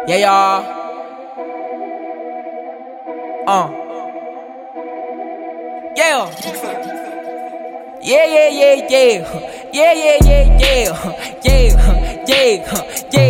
Yeah, 0.08 0.20
y'all. 0.20 0.86
Uh. 3.46 3.70
Yeah. 5.96 6.30
Yeah, 8.02 8.24
yeah, 8.26 8.48
yeah, 8.48 8.86
yeah. 8.88 9.24
Yeah, 9.72 9.92
yeah, 9.92 10.18
yeah, 10.24 10.58
yeah. 10.58 10.94
Yeah, 11.44 12.22
yeah, 12.26 13.06
yeah. 13.12 13.25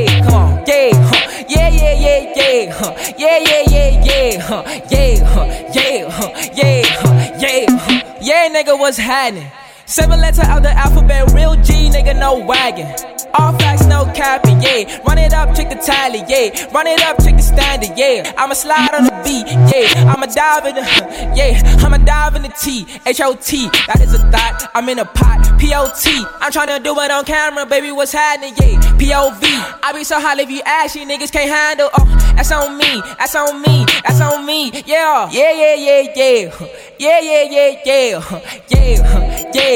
Come 1.66 1.74
on. 1.74 1.78
Yeah, 1.78 1.92
yeah, 1.98 2.92
yeah, 3.18 3.38
yeah, 3.38 3.62
yeah. 3.68 4.04
Yeah, 4.04 4.40
huh. 4.40 4.62
yeah, 4.90 5.24
huh. 5.24 5.46
yeah, 5.74 6.06
yeah. 6.06 6.46
Yeah, 6.54 6.82
yeah, 7.02 7.26
yeah, 7.38 7.66
yeah. 7.68 8.18
Yeah, 8.20 8.48
nigga, 8.48 8.78
what's 8.78 8.96
happening? 8.98 9.50
Seven 9.87 10.20
letter 10.20 10.43
out 10.43 10.64
the 10.64 10.70
alphabet, 10.70 11.30
real 11.32 11.55
G, 11.62 11.89
nigga, 11.91 12.18
no 12.18 12.45
wagon. 12.45 12.89
All 13.34 13.57
facts, 13.57 13.87
no 13.87 14.05
capping, 14.16 14.61
yeah. 14.61 14.99
Run 15.07 15.16
it 15.18 15.32
up, 15.32 15.55
check 15.55 15.68
the 15.68 15.76
tally, 15.76 16.24
yeah. 16.26 16.66
Run 16.72 16.89
it 16.89 17.01
up, 17.03 17.22
check 17.22 17.37
the 17.37 17.43
standard, 17.43 17.97
yeah. 17.97 18.32
I'ma 18.37 18.55
slide 18.55 18.95
on 18.95 19.05
the 19.05 19.12
beat, 19.22 19.47
yeah. 19.47 20.12
I'ma 20.12 20.26
dive 20.26 20.66
in 20.66 20.74
the, 20.74 20.80
yeah. 21.37 21.62
I'ma 21.87 21.99
dive 21.99 22.34
in 22.34 22.43
the 22.43 22.49
T, 22.49 22.84
H 23.07 23.20
O 23.20 23.37
T. 23.37 23.68
That 23.87 24.01
is 24.01 24.12
a 24.12 24.18
thought. 24.30 24.70
I'm 24.74 24.89
in 24.89 24.99
a 24.99 25.05
pot, 25.05 25.57
P 25.61 25.72
O 25.72 25.89
T. 25.97 26.11
I'm 26.41 26.51
tryna 26.51 26.82
do 26.82 26.99
it 26.99 27.11
on 27.12 27.24
camera, 27.24 27.64
baby. 27.64 27.93
What's 27.93 28.11
happening, 28.12 28.55
yeah? 28.61 28.97
P 28.99 29.12
O 29.14 29.30
V. 29.39 29.47
I 29.82 29.93
be 29.95 30.03
so 30.03 30.18
hot 30.20 30.41
if 30.41 30.51
you 30.51 30.62
ask, 30.66 30.97
you 30.97 31.07
niggas 31.07 31.30
can't 31.30 31.49
handle. 31.49 31.91
Oh, 31.97 32.07
that's 32.34 32.51
on 32.51 32.76
me, 32.76 33.03
that's 33.18 33.37
on 33.37 33.62
me, 33.62 33.84
that's 34.03 34.20
on 34.20 34.45
me. 34.45 34.72
Yeah, 34.84 35.30
yeah, 35.30 35.53
yeah, 35.53 36.12
yeah. 36.16 36.66
Yeah, 36.99 37.20
yeah, 37.20 37.43
yeah, 37.43 37.82
yeah. 37.84 38.43
Yeah, 38.68 38.80
yeah, 38.80 39.51
yeah. 39.55 39.76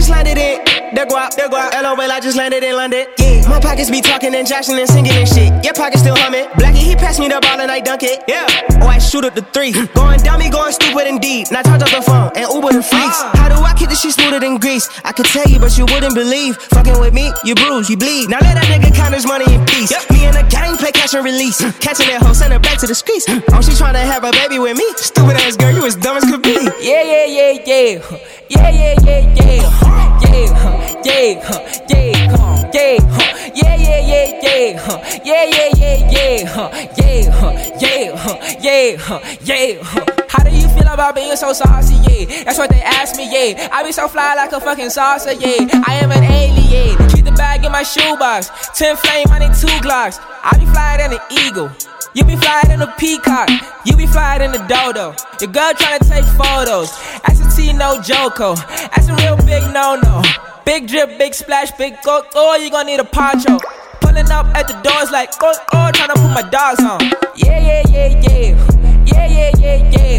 Just 0.00 0.10
landed 0.10 0.38
in. 0.38 0.64
The 0.96 1.04
guap, 1.04 1.36
the 1.36 1.44
guap, 1.52 1.76
LOL, 1.76 2.00
I 2.00 2.20
just 2.20 2.36
landed 2.36 2.64
in 2.64 2.74
London. 2.74 3.06
Yeah, 3.18 3.46
my 3.48 3.60
pockets 3.60 3.90
be 3.90 4.00
talking 4.00 4.34
and 4.34 4.48
joshing 4.48 4.78
and 4.78 4.88
singing 4.88 5.12
and 5.12 5.28
shit. 5.28 5.52
Your 5.62 5.74
pockets 5.74 6.00
still 6.00 6.16
humming. 6.16 6.48
Blackie, 6.56 6.80
he 6.80 6.96
passed 6.96 7.20
me 7.20 7.28
the 7.28 7.38
ball 7.38 7.60
and 7.60 7.70
I 7.70 7.80
dunk 7.80 8.02
it. 8.02 8.24
Yeah, 8.26 8.48
oh, 8.80 8.88
I 8.88 8.98
shoot 8.98 9.24
up 9.24 9.34
the 9.34 9.42
three. 9.52 9.72
Mm. 9.72 9.92
going 9.92 10.20
dummy, 10.24 10.48
going 10.48 10.72
stupid 10.72 11.06
indeed. 11.06 11.52
Now 11.52 11.62
charge 11.62 11.82
up 11.82 11.92
the 11.92 12.00
phone 12.00 12.32
and 12.34 12.48
Uber 12.48 12.72
the 12.72 12.82
freaks. 12.82 13.20
Ah. 13.20 13.30
How 13.36 13.48
do 13.52 13.60
I 13.60 13.74
keep 13.76 13.90
this 13.90 14.00
shit 14.00 14.12
smoother 14.16 14.40
than 14.40 14.56
grease? 14.56 14.88
I 15.04 15.12
could 15.12 15.26
tell 15.26 15.46
you, 15.46 15.60
but 15.60 15.76
you 15.76 15.84
wouldn't 15.84 16.14
believe. 16.14 16.56
Fucking 16.56 16.98
with 16.98 17.12
me, 17.12 17.30
you 17.44 17.54
bruise, 17.54 17.90
you 17.90 17.98
bleed. 18.00 18.30
Now 18.30 18.40
let 18.40 18.56
that 18.56 18.66
nigga 18.72 18.96
count 18.96 19.12
his 19.14 19.26
money 19.26 19.52
in 19.52 19.60
peace. 19.66 19.92
Yep. 19.92 20.10
Me 20.10 20.24
and 20.24 20.34
the 20.34 20.48
gang 20.48 20.80
play 20.80 20.92
catch 20.92 21.12
and 21.12 21.24
release. 21.24 21.60
Mm. 21.60 21.78
Catching 21.78 22.08
that 22.08 22.24
hoe, 22.24 22.32
send 22.32 22.52
her 22.54 22.58
back 22.58 22.80
to 22.80 22.86
the 22.88 22.96
streets. 22.96 23.28
Mm. 23.28 23.44
Oh, 23.52 23.60
she 23.60 23.76
trying 23.76 23.94
to 23.94 24.00
have 24.00 24.24
a 24.24 24.32
baby 24.32 24.58
with 24.58 24.76
me. 24.76 24.88
Stupid 24.96 25.36
ass 25.44 25.56
girl, 25.56 25.70
you 25.70 25.84
as 25.84 25.94
dumb 25.94 26.16
as 26.16 26.24
could 26.24 26.42
be. 26.42 26.56
Yeah, 26.80 27.04
yeah, 27.04 27.26
yeah, 27.28 27.52
yeah. 27.68 28.00
Yeah, 28.48 28.70
yeah, 28.70 28.96
yeah, 29.04 29.34
yeah. 29.36 29.89
Yeah, 30.22 30.52
huh, 30.54 31.00
yeah, 31.04 31.40
huh, 31.42 31.60
yeah, 31.88 32.36
huh, 32.36 32.70
yeah, 32.72 32.98
huh, 33.10 33.50
yeah, 33.54 33.76
yeah, 33.76 34.00
yeah, 34.10 34.40
yeah, 34.42 34.78
huh, 34.78 34.98
yeah, 35.24 35.44
yeah, 35.44 35.68
yeah, 35.76 36.10
yeah, 36.10 36.46
huh, 36.46 36.70
yeah, 36.96 37.30
huh, 37.30 37.52
yeah, 37.80 38.16
huh, 38.16 38.38
yeah, 38.60 38.96
huh, 38.96 39.20
yeah, 39.42 39.82
huh. 39.82 40.06
How 40.28 40.44
do 40.44 40.50
you 40.50 40.68
feel 40.68 40.86
about 40.92 41.14
being 41.14 41.34
so 41.36 41.52
saucy? 41.52 41.96
Yeah, 42.08 42.44
that's 42.44 42.58
what 42.58 42.70
they 42.70 42.82
ask 42.82 43.16
me. 43.16 43.24
Yeah, 43.30 43.68
I 43.72 43.82
be 43.82 43.92
so 43.92 44.08
fly 44.08 44.34
like 44.34 44.52
a 44.52 44.60
fucking 44.60 44.90
saucer. 44.90 45.32
Yeah, 45.32 45.66
I 45.86 45.98
am 46.02 46.12
an 46.12 46.24
alien. 46.24 46.96
Keep 47.10 47.24
the 47.24 47.32
bag 47.32 47.64
in 47.64 47.72
my 47.72 47.82
shoebox. 47.82 48.50
Ten 48.78 48.96
flame, 48.96 49.26
I 49.30 49.38
need 49.40 49.54
two 49.54 49.74
glocks. 49.82 50.20
I 50.42 50.56
be 50.58 50.66
flyer 50.66 50.98
than 50.98 51.12
an 51.14 51.20
eagle. 51.30 51.70
You 52.12 52.24
be 52.24 52.36
flying 52.36 52.70
in 52.72 52.82
a 52.82 52.92
peacock, 52.98 53.48
you 53.84 53.96
be 53.96 54.06
flying 54.06 54.42
in 54.42 54.50
a 54.50 54.66
dodo. 54.66 55.14
Your 55.40 55.50
girl 55.52 55.72
tryna 55.74 56.02
take 56.08 56.24
photos. 56.34 56.90
That's 57.22 57.39
T, 57.60 57.72
no 57.74 58.00
Joko. 58.00 58.54
That's 58.54 59.08
a 59.08 59.14
real 59.16 59.36
big 59.36 59.62
no 59.74 59.96
no. 60.02 60.22
Big 60.64 60.88
drip, 60.88 61.18
big 61.18 61.34
splash, 61.34 61.70
big 61.72 61.94
go. 62.02 62.24
Oh, 62.34 62.56
you 62.56 62.70
gon' 62.70 62.86
need 62.86 63.00
a 63.00 63.04
poncho. 63.04 63.58
Pulling 64.00 64.30
up 64.30 64.46
at 64.56 64.66
the 64.66 64.74
doors 64.82 65.10
like 65.10 65.30
oh 65.42 65.52
oh, 65.74 65.90
tryna 65.92 66.14
put 66.14 66.32
my 66.32 66.42
dogs 66.48 66.80
on. 66.80 67.00
Yeah 67.36 67.58
yeah 67.58 67.82
yeah 67.90 68.08
yeah, 68.24 68.56
yeah 69.04 69.26
yeah 69.26 69.50
yeah 69.58 69.80
yeah, 69.90 70.16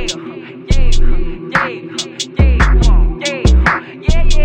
yeah, 0.06 0.27
To 4.38 4.44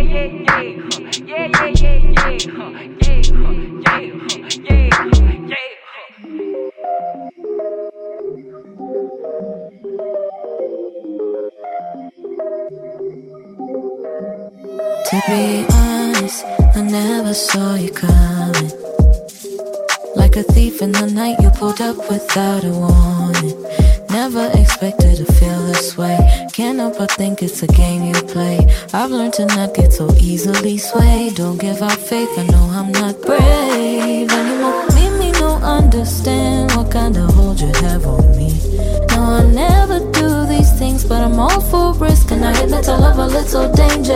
be 15.28 15.64
honest, 15.72 16.44
I 16.76 16.82
never 16.82 17.36
saw 17.36 17.76
you 17.76 17.92
coming. 17.92 18.72
Like 20.16 20.36
a 20.38 20.42
thief 20.42 20.82
in 20.82 20.92
the 20.92 21.06
night, 21.14 21.40
you 21.40 21.52
pulled 21.52 21.82
up 21.82 21.98
without 22.10 22.64
a 22.64 22.72
warning. 22.72 23.64
Never 24.14 24.48
expected 24.54 25.18
to 25.18 25.26
feel 25.26 25.60
this 25.66 25.98
way. 25.98 26.20
Can't 26.54 26.78
help 26.78 27.00
but 27.00 27.10
think 27.10 27.42
it's 27.42 27.64
a 27.64 27.68
game 27.68 28.04
you 28.04 28.14
play. 28.14 28.60
I've 28.94 29.10
learned 29.10 29.34
to 29.34 29.46
not 29.48 29.74
get 29.74 29.92
so 29.92 30.08
easily 30.18 30.78
swayed. 30.78 31.34
Don't 31.34 31.58
give 31.58 31.82
up 31.82 31.98
faith, 31.98 32.30
I 32.38 32.46
know 32.46 32.70
I'm 32.72 32.92
not 32.92 33.20
brave. 33.24 34.32
You 34.32 34.56
won't 34.62 34.94
me, 35.18 35.32
no 35.32 35.56
understand 35.56 36.74
what 36.76 36.92
kind 36.92 37.18
of 37.18 37.34
hold 37.34 37.60
you 37.60 37.72
have 37.82 38.06
on 38.06 38.38
me. 38.38 38.52
No, 39.10 39.20
I 39.42 39.46
never 39.52 40.00
do 40.12 40.46
these 40.46 40.72
things, 40.78 41.04
but 41.04 41.24
I'm 41.24 41.40
all 41.40 41.60
for 41.60 41.94
risk. 41.96 42.30
And 42.30 42.46
I 42.46 42.52
admit 42.62 42.88
I 42.88 43.00
love 43.00 43.18
a 43.18 43.26
little 43.26 43.74
danger. 43.74 44.14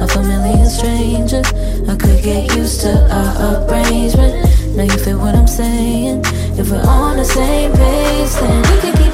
A 0.00 0.08
familiar 0.08 0.64
stranger, 0.70 1.42
I 1.86 1.96
could 1.96 2.24
get 2.24 2.56
used 2.56 2.80
to 2.80 2.92
our 3.12 3.68
arrangement. 3.68 4.48
Now 4.74 4.84
you 4.84 4.98
feel 5.04 5.18
what 5.18 5.34
I'm 5.34 5.46
saying? 5.46 6.22
If 6.58 6.70
we're 6.70 6.80
on 6.80 7.18
the 7.18 7.24
same 7.26 7.72
page, 7.72 8.32
then 8.40 8.62
we 8.62 8.80
can 8.80 8.96
keep. 8.96 9.07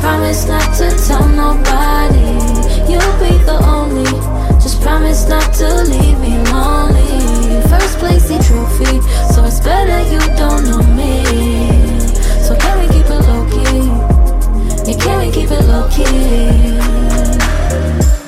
Promise 0.00 0.46
not 0.46 0.74
to 0.78 0.90
tell 1.06 1.26
nobody. 1.28 2.28
You'll 2.90 3.16
be 3.22 3.32
the 3.44 3.58
only. 3.64 4.04
Just 4.62 4.80
promise 4.82 5.28
not 5.28 5.52
to 5.54 5.68
leave 5.84 6.18
me 6.20 6.36
lonely. 6.52 7.62
First 7.68 7.98
place 7.98 8.28
the 8.28 8.38
trophy, 8.48 9.00
so 9.32 9.44
it's 9.44 9.60
better 9.60 10.00
you 10.12 10.20
don't 10.36 10.64
know 10.68 10.82
me. 10.94 11.24
So 12.46 12.56
can 12.56 12.74
we 12.80 12.86
keep 12.94 13.06
it 13.06 13.22
low 13.28 13.44
key? 13.54 13.88
Yeah, 14.90 14.98
can 15.02 15.26
we 15.26 15.32
keep 15.32 15.50
it 15.50 15.64
low 15.66 15.88
key? 15.88 16.78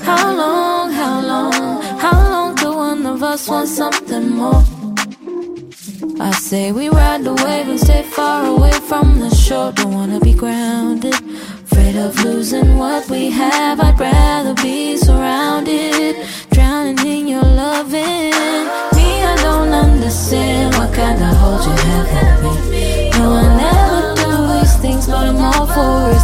How 0.05 0.35
long, 0.35 0.93
how 0.93 1.21
long, 1.21 1.83
how 1.99 2.19
long 2.31 2.55
do 2.55 2.77
one 2.77 3.05
of 3.07 3.23
us 3.23 3.49
want 3.49 3.69
something 3.69 4.31
more? 4.31 4.76
I 6.21 6.31
say 6.33 6.73
we 6.73 6.89
ride 6.89 7.25
the 7.25 7.35
wave 7.35 7.69
and 7.69 7.81
stay 7.81 8.03
far 8.03 8.45
away 8.45 8.73
from 8.73 9.19
the 9.19 9.31
shore. 9.35 9.73
Don't 9.73 9.93
wanna 9.93 10.21
be 10.21 10.35
grounded. 10.35 11.15
Afraid 11.65 11.97
of 11.97 12.23
losing 12.25 12.77
what 12.77 13.09
we 13.09 13.31
have. 13.31 13.81
I'd 13.81 13.99
rather 13.99 14.55
be 14.63 14.97
surrounded. 14.97 16.17
Drowning 16.51 16.99
in 17.07 17.29
your 17.29 17.43
loving. 17.43 18.33
Me, 18.97 19.09
I 19.33 19.37
don't 19.43 19.73
understand 19.73 20.75
what 20.75 20.93
kind 20.93 21.23
of 21.23 21.37
hold 21.37 21.65
you 21.65 21.77
have 22.17 22.45
on 22.45 22.71
me. 22.71 23.11
No, 23.11 23.33
I 23.33 23.57
never 23.57 23.86
things, 24.97 25.07
but 25.07 25.27
I'm 25.27 25.37
all. 25.37 25.67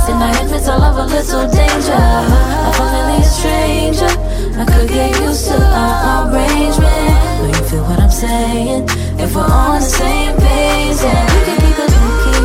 And 0.09 0.23
I 0.23 0.31
admit 0.43 0.63
I 0.69 0.77
love 0.77 0.99
a 0.99 1.07
little 1.07 1.47
danger. 1.51 1.93
A 1.93 3.25
stranger. 3.25 4.13
I 4.59 4.65
could 4.65 4.89
get 4.89 5.21
used 5.21 5.47
to 5.49 5.57
our 5.57 6.29
arrangement. 6.29 7.15
Know 7.39 7.47
you 7.49 7.65
feel 7.69 7.85
what 7.85 8.01
I'm 8.01 8.11
saying? 8.11 8.85
If 9.19 9.35
we're 9.35 9.43
on 9.43 9.81
the 9.81 9.87
same 9.87 10.37
page, 10.37 10.99
then 10.99 11.23
we 11.33 11.41
can 11.47 11.59
it 11.63 11.93
low 11.93 12.11
key. 12.25 12.45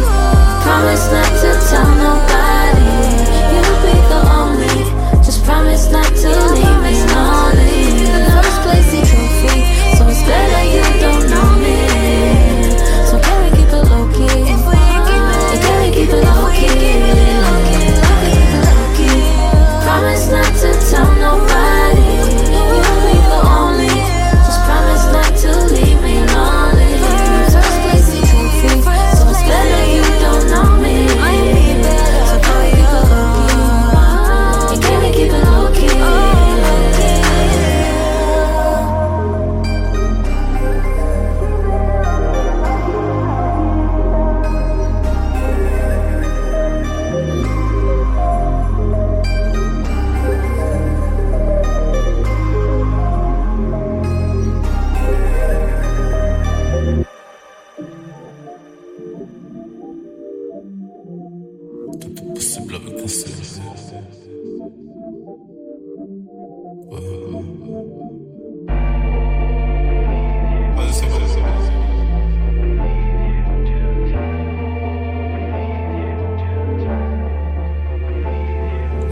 Promise 0.63 1.05
not 1.11 1.31
to 1.41 1.49
tell 1.69 1.91
nobody. 2.05 2.93
You'll 3.53 3.79
be 3.83 3.95
the 4.11 4.21
only. 4.39 4.77
Just 5.23 5.43
promise 5.43 5.89
not 5.91 6.11
to 6.23 6.29
leave 6.55 6.79
me 6.85 6.95
lonely. 7.13 8.07
First 8.43 8.61
place 8.63 9.06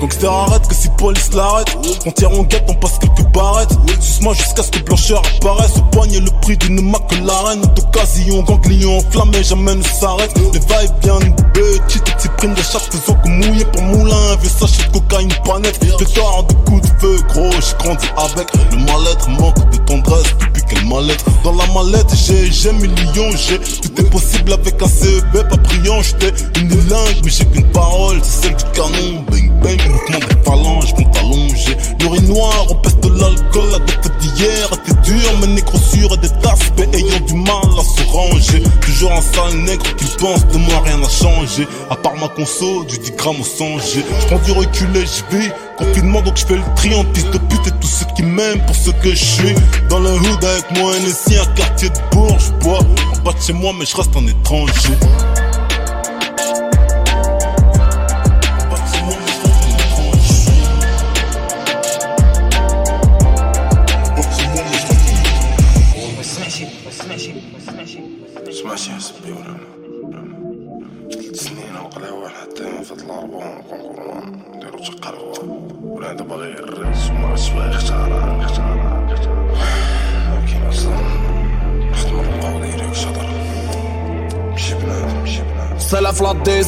Gangster 0.06 0.32
arrête 0.32 0.68
que 0.68 0.76
si 0.76 0.88
police 0.89 1.34
l'arrête 1.34 1.76
On 2.06 2.12
tire 2.12 2.30
en 2.30 2.43
guette, 2.43 2.66
on 2.68 2.76
passe 2.76 2.99
quelques 2.99 3.28
barrettes. 3.32 3.76
Suce-moi 3.99 4.36
jusqu'à 4.36 4.62
ce 4.62 4.70
que 4.70 4.84
blancheur 4.84 5.20
apparaisse. 5.38 5.78
Au 5.78 5.82
poignet 5.82 6.20
le 6.20 6.30
prix 6.41 6.58
d'une 6.58 6.80
McLaren 6.80 7.62
D'occasion, 7.76 8.43
ganglion 8.43 8.99
enflammé, 8.99 9.43
jamais 9.43 9.74
ne 9.74 9.82
s'arrête. 9.82 10.32
Les 10.53 10.60
va 10.60 10.86
bien 11.01 11.18
petite 11.53 12.03
Cyprine 12.20 12.53
de 12.53 12.62
chaque 12.62 12.84
faisant 12.91 13.16
que 13.16 13.30
mouillé 13.30 13.66
pour 13.66 13.82
moulin. 13.82 14.34
Un 14.34 14.36
vieux 14.36 14.49
sachet 14.49 14.84
de 14.84 14.99
cocaïne 14.99 15.34
pas 15.43 15.58
net 15.58 15.80
De 15.80 16.53
coups 16.66 16.82
de 16.82 16.88
feu 16.99 17.18
gros, 17.30 17.49
j'ai 17.51 17.84
grandi 17.84 18.06
avec. 18.18 18.47
Le 18.72 18.78
mal-être 18.78 19.30
manque 19.30 19.72
de 19.72 19.78
tendresse 19.78 20.36
depuis 20.39 20.64
quel 20.70 20.86
mal-être 20.86 21.26
Dans 21.43 21.53
la 21.53 21.66
mallette 21.68 22.14
j'ai, 22.16 22.51
j'ai 22.51 22.72
millions, 22.74 23.32
j'ai 23.36 23.60
Tout 23.60 24.01
est 24.01 24.10
possible 24.10 24.53
avec 24.53 24.82
un 24.82 24.88
CEB 24.88 25.47
pas 25.49 25.58
brillant 25.58 26.01
J'étais 26.01 26.34
une 26.60 26.70
langue 26.89 27.22
mais 27.24 27.32
j'ai 27.32 27.45
qu'une 27.45 27.72
parole 27.72 28.20
C'est 28.24 28.47
celle 28.47 28.56
du 28.56 28.64
canon, 28.74 29.24
bang 29.30 29.51
bang 29.62 29.95
Mouvement 29.96 30.20
des 30.20 30.43
phalanges, 30.43 30.93
compte 30.93 31.18
allongé 31.18 31.78
L'urinoir, 32.02 32.66
on 32.70 32.76
peste 32.76 33.00
de 33.02 33.10
l'alcool 33.10 33.70
La 33.72 33.80
date 33.80 34.12
d'hier 34.20 34.70
était 34.74 35.02
dure 35.02 35.32
Mais 35.39 35.48
négro 35.48 35.78
sûr 35.78 36.14
et 36.14 36.18
des 36.18 36.32
aspects 36.48 36.88
ayant 36.93 37.20
du 37.26 37.34
mal 37.36 37.64
à 37.80 37.84
se 37.84 38.04
ranger. 38.12 38.64
Toujours 38.82 39.14
un 39.14 39.22
sale 39.22 39.58
nègre 39.60 39.96
qui 39.96 40.06
pense 40.20 40.46
de 40.48 40.58
moi 40.58 40.82
rien 40.84 40.98
n'a 40.98 41.10
changé. 41.10 41.68
À 41.89 41.96
part 41.96 42.16
ma 42.16 42.28
conso, 42.28 42.84
du 42.84 42.98
10 42.98 43.12
grammes 43.12 43.39
au 43.39 43.43
100 43.43 43.80
G. 43.80 44.06
J'prends 44.22 44.39
du 44.39 44.52
recul 44.52 44.96
et 44.98 45.06
j'vis 45.06 45.50
Confinement 45.78 46.22
donc 46.22 46.38
j'fais 46.38 46.56
le 46.56 46.64
tri 46.76 46.96
en 46.96 47.04
piste 47.06 47.32
de 47.32 47.38
pute 47.38 47.68
et 47.68 47.72
tous 47.82 47.88
ceux 47.88 48.06
qui 48.16 48.24
m'aiment 48.24 48.66
pour 48.66 48.76
ce 48.76 48.91
que 48.91 49.10
je 49.10 49.24
suis. 49.24 49.56
Dans 49.89 50.00
le 50.00 50.12
hood 50.12 50.43
avec 50.43 50.80
moi 50.80 50.93
NSI, 51.00 51.38
un 51.38 51.46
quartier 51.54 51.89
de 51.89 52.00
Bourges. 52.12 52.52
Bois 52.62 52.80
en 52.80 53.24
bas 53.24 53.34
de 53.34 53.41
chez 53.41 53.54
moi 53.54 53.74
mais 53.78 53.86
je 53.86 53.96
reste 53.96 54.16
un 54.16 54.28
étranger 54.28 54.96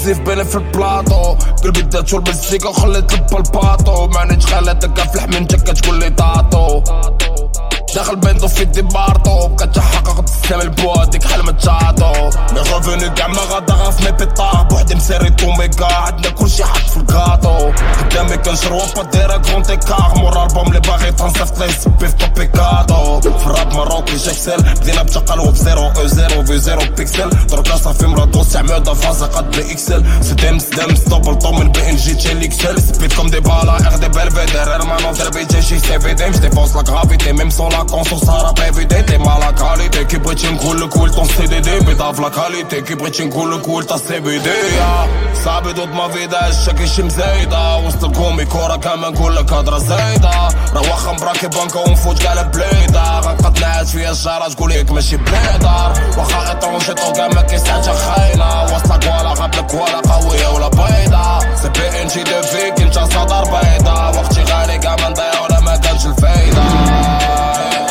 لاديزيف 0.08 0.28
بيني 0.30 0.46
في 0.46 0.56
البلاطو 0.56 1.36
قلبي 1.64 1.82
دات 1.82 2.08
شرب 2.08 2.28
المزيكا 2.28 2.70
وخليت 2.70 3.14
لبا 3.14 3.38
الباطو 3.38 4.08
مانيش 4.08 4.46
خالتك 4.46 5.12
في 5.12 5.18
لحم 5.18 5.34
انت 5.34 5.56
كتقول 5.56 6.00
لي 6.00 6.10
طاطو 6.10 6.82
داخل 7.98 8.16
بينضو 8.16 8.48
في 8.48 8.66
دي 8.66 8.82
بارطو 8.82 9.48
بقيت 9.48 9.76
تحقق 9.76 10.26
تسلم 10.26 10.62
البواديك 10.62 11.24
حل 11.28 11.44
متشاطو 11.44 12.30
مي 12.54 12.60
غافيني 12.60 13.10
كاع 13.10 13.28
ما 13.28 13.42
غادا 13.52 13.74
غاف 13.74 14.02
مي 14.02 14.12
بيطار 14.12 14.64
بوحدي 14.64 14.96
مسيري 14.96 15.30
توميكا 15.30 15.86
عندنا 15.86 16.30
كلشي 16.30 16.64
حط 16.64 16.90
في 16.90 16.98
الكاطو 16.98 17.72
قدامي 18.00 18.38
كنشرو 18.38 18.82
با 18.96 19.04
دايرة 19.04 19.38
كرون 19.38 19.64
تيكار. 19.64 20.14
مور 20.16 20.44
ألبوم 20.44 20.68
اللي 20.68 20.80
باغي 20.80 21.12
تنصيفط 21.12 21.60
لي 21.60 21.72
سبي 21.72 22.08
في 22.08 22.14
توبيكاتو 22.14 23.22
في 23.22 23.48
الراب 23.48 23.74
مروكي 23.74 24.16
جاكسل 24.16 24.58
بدينا 24.58 25.04
بتقلب 25.04 25.56
زيرو 25.56 25.88
أو 25.88 26.08
زيرو 26.08 26.46
في 26.46 26.60
زيرو 26.60 26.82
بيكسل. 26.98 27.30
دركا 27.30 27.78
صافي 27.78 28.08
مرادو 28.08 28.42
استعمال 28.42 28.96
فازا 28.96 29.26
قد 29.26 29.52
بي 29.52 29.72
إكسل. 29.72 30.06
سدام 30.22 30.60
سدام 30.60 30.96
ستوبل 30.96 31.36
طوم 31.36 31.60
من 31.60 31.72
بي 31.72 31.90
إن 31.90 31.96
جي 31.96 32.16
تشيل 32.16 32.44
اكسل 32.44 32.82
سبيت 32.82 33.14
كوم 33.14 33.28
دي 33.28 33.40
بالا 33.40 33.88
اغ 33.88 33.98
دي 33.98 34.08
بلفيدر 34.08 34.76
ارمانو 34.76 35.12
دربي 35.12 35.46
جي 35.46 35.62
شي 35.62 35.80
سي 35.80 36.00
في 36.00 36.14
ديم 36.14 36.32
جديبونس 36.32 36.76
لا 36.76 36.82
غرافيتي 36.82 37.32
ميم 37.32 37.50
سون 37.50 37.72
لا 37.72 37.87
conscience 37.88 38.22
sera 38.22 38.54
prévue 38.54 38.88
t'es 38.88 39.18
mal 39.18 39.42
à 39.50 39.54
qualité. 39.54 40.06
Qui 40.06 40.18
brichin 40.18 40.56
cool 40.58 40.88
cool 40.90 41.12
ton 41.12 41.26
CDD 41.26 41.70
Bédave 41.86 42.22
la 42.22 42.30
qualité. 42.30 42.82
Qui 42.84 42.96
brichin 42.96 43.30
cool 43.30 43.62
cool 43.62 43.86
ta 43.86 43.98
CBD 43.98 44.48
صعب 45.46 45.68
دوت 45.68 45.88
ما 45.88 46.08
في 46.08 46.28
ده 46.28 46.48
الشكل 46.48 46.88
شم 46.90 47.10
زايدة 47.10 47.78
وسط 47.78 48.04
الكومي 48.04 48.46
كورة 48.46 48.76
كمان 48.76 49.14
كل 49.14 49.42
كادرة 49.42 49.78
زايدة 49.78 50.32
روح 50.74 51.06
مراكب 51.22 51.50
بنكة 51.50 51.80
ونفوت 51.80 52.26
قلب 52.28 52.52
بليدة 52.52 53.20
غنقتلعات 53.20 53.88
فيها 53.88 54.12
الشارع 54.12 54.48
تقول 54.48 54.70
لك 54.72 54.92
ماشي 54.92 55.18
بليدر 55.18 55.94
واخا 56.18 56.52
اطونشي 56.52 56.94
طوكا 56.94 57.28
ما 57.28 57.42
كيسعدش 57.42 57.90
خاينة 57.90 58.64
وسطك 58.64 59.04
ولا 59.04 59.30
قبلك 59.30 59.74
ولا 59.74 60.02
قوية 60.14 60.48
ولا 60.48 60.68
بيضة 60.68 61.40
سي 61.62 61.70
بي 61.70 62.02
ان 62.02 62.08
جي 62.08 62.24
دو 62.24 62.42
فيك 62.42 62.82
انت 62.82 63.00
صدر 63.00 63.44
بيضة 63.44 64.10
وقتي 64.10 64.42
غالي 64.44 64.78
كمان 64.78 65.14
ضيع 65.14 65.42
dat 65.82 66.02
your 66.02 66.14
het 66.14 67.87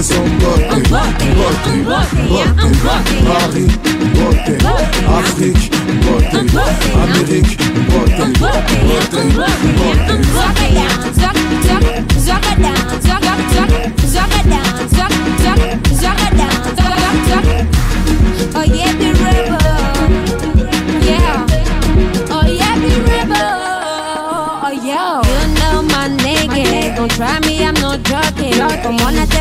Everybody 0.00 0.08
play 0.08 0.16
somebody 0.16 0.64
I'm 0.64 0.82
bumping, 0.82 1.36
yeah. 1.36 2.56
I'm 2.56 2.72
bumping, 2.72 3.20
yeah. 3.20 3.36
I'm 8.80 9.28
bumping, 9.34 9.76
yeah. 9.76 10.09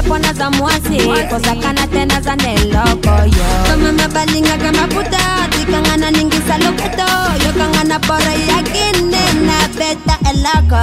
Tepona 0.09 0.33
za 0.33 0.49
mwasi. 0.51 0.97
Kozakana 1.29 1.87
tena 1.87 2.21
za 2.21 2.35
neloko 2.35 3.09
yo. 3.25 3.45
Kama 3.67 3.91
mabalinga 3.93 4.57
kama 4.57 4.87
puta. 4.87 5.47
Tikangana 5.51 6.11
ningisa 6.11 6.57
lokuto. 6.57 7.09
Yo 7.45 7.53
kangana 7.53 7.99
bora 7.99 8.33
yakine 8.49 9.21
na 9.45 9.67
beta 9.77 10.17
eloko. 10.29 10.81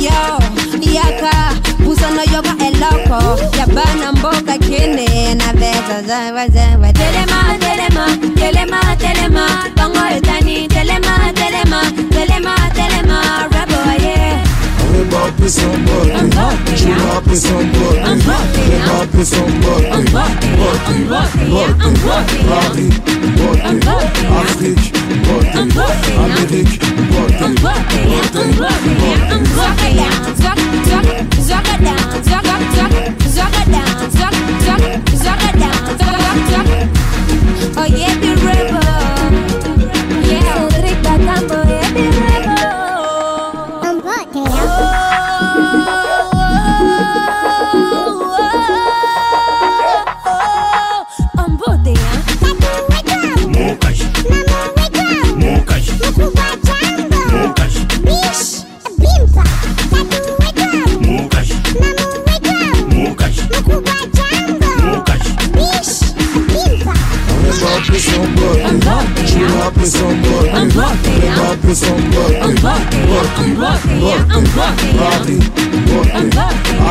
Yo, 0.00 0.38
yaka. 0.94 1.52
Puso 1.84 2.08
no 2.10 2.22
yoga 2.32 2.54
eloko. 2.66 3.38
Yabana 3.58 4.12
mboka 4.12 4.58
kine 4.58 5.34
na 5.34 5.52
beta 5.52 6.02
zawa 6.06 6.48
zawa. 6.48 6.92
Telema, 6.92 7.58
telema, 7.60 8.06
telema, 8.36 8.96
telema. 8.96 9.46
Bongo 9.76 10.16
etani. 10.16 10.68
Telema, 10.68 11.32
yeah. 21.52 22.42
Paris, 22.48 22.94
botte 23.36 23.62
I'm 23.64 23.78
bumping, 23.80 24.24
yeah. 24.24 24.40
Afrique, 24.40 24.92
botte 25.26 25.54
I'm 25.54 25.68
bumping, 25.68 26.16
yeah. 26.16 26.24
Amérique, 26.24 26.78
botte 27.10 27.42
I'm 27.42 27.54
bumping, 27.54 28.10
yeah. 28.10 28.40
I'm 28.40 28.50
bumping, 28.58 28.98
yeah. 29.00 29.32
I'm. 29.32 29.42
Zwak, 30.38 30.58
zwak, 30.86 31.06
zwak 31.46 31.68
it 31.68 31.84
down. 31.84 32.22
Zwak, 32.24 32.44
zwak 33.28 33.54
it 33.60 33.72
down. 33.72 33.91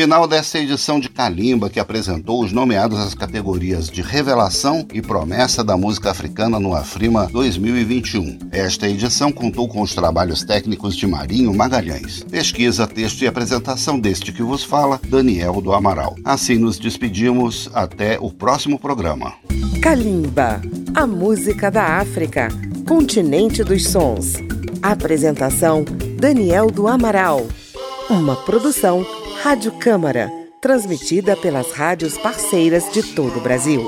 Final 0.08 0.26
desta 0.26 0.58
edição 0.58 0.98
de 0.98 1.10
Kalimba, 1.10 1.68
que 1.68 1.78
apresentou 1.78 2.42
os 2.42 2.50
nomeados 2.50 2.98
às 2.98 3.12
categorias 3.12 3.90
de 3.90 4.00
Revelação 4.00 4.88
e 4.90 5.02
Promessa 5.02 5.62
da 5.62 5.76
Música 5.76 6.10
Africana 6.10 6.58
no 6.58 6.74
Afrima 6.74 7.26
2021. 7.26 8.38
Esta 8.50 8.88
edição 8.88 9.30
contou 9.30 9.68
com 9.68 9.82
os 9.82 9.94
trabalhos 9.94 10.42
técnicos 10.42 10.96
de 10.96 11.06
Marinho 11.06 11.52
Magalhães. 11.52 12.22
Pesquisa, 12.22 12.86
texto 12.86 13.20
e 13.20 13.26
apresentação 13.26 14.00
deste 14.00 14.32
que 14.32 14.42
vos 14.42 14.64
fala, 14.64 14.98
Daniel 15.10 15.60
do 15.60 15.74
Amaral. 15.74 16.16
Assim 16.24 16.56
nos 16.56 16.78
despedimos, 16.78 17.68
até 17.74 18.18
o 18.18 18.32
próximo 18.32 18.78
programa. 18.78 19.34
Kalimba, 19.82 20.62
a 20.94 21.06
música 21.06 21.70
da 21.70 21.98
África, 21.98 22.48
continente 22.88 23.62
dos 23.62 23.86
sons. 23.86 24.36
Apresentação: 24.80 25.84
Daniel 26.18 26.70
do 26.70 26.88
Amaral. 26.88 27.46
Uma 28.08 28.34
produção 28.36 29.04
Rádio 29.48 29.72
Câmara, 29.78 30.30
transmitida 30.60 31.34
pelas 31.34 31.72
rádios 31.72 32.18
parceiras 32.18 32.92
de 32.92 33.02
todo 33.14 33.38
o 33.38 33.40
Brasil. 33.40 33.82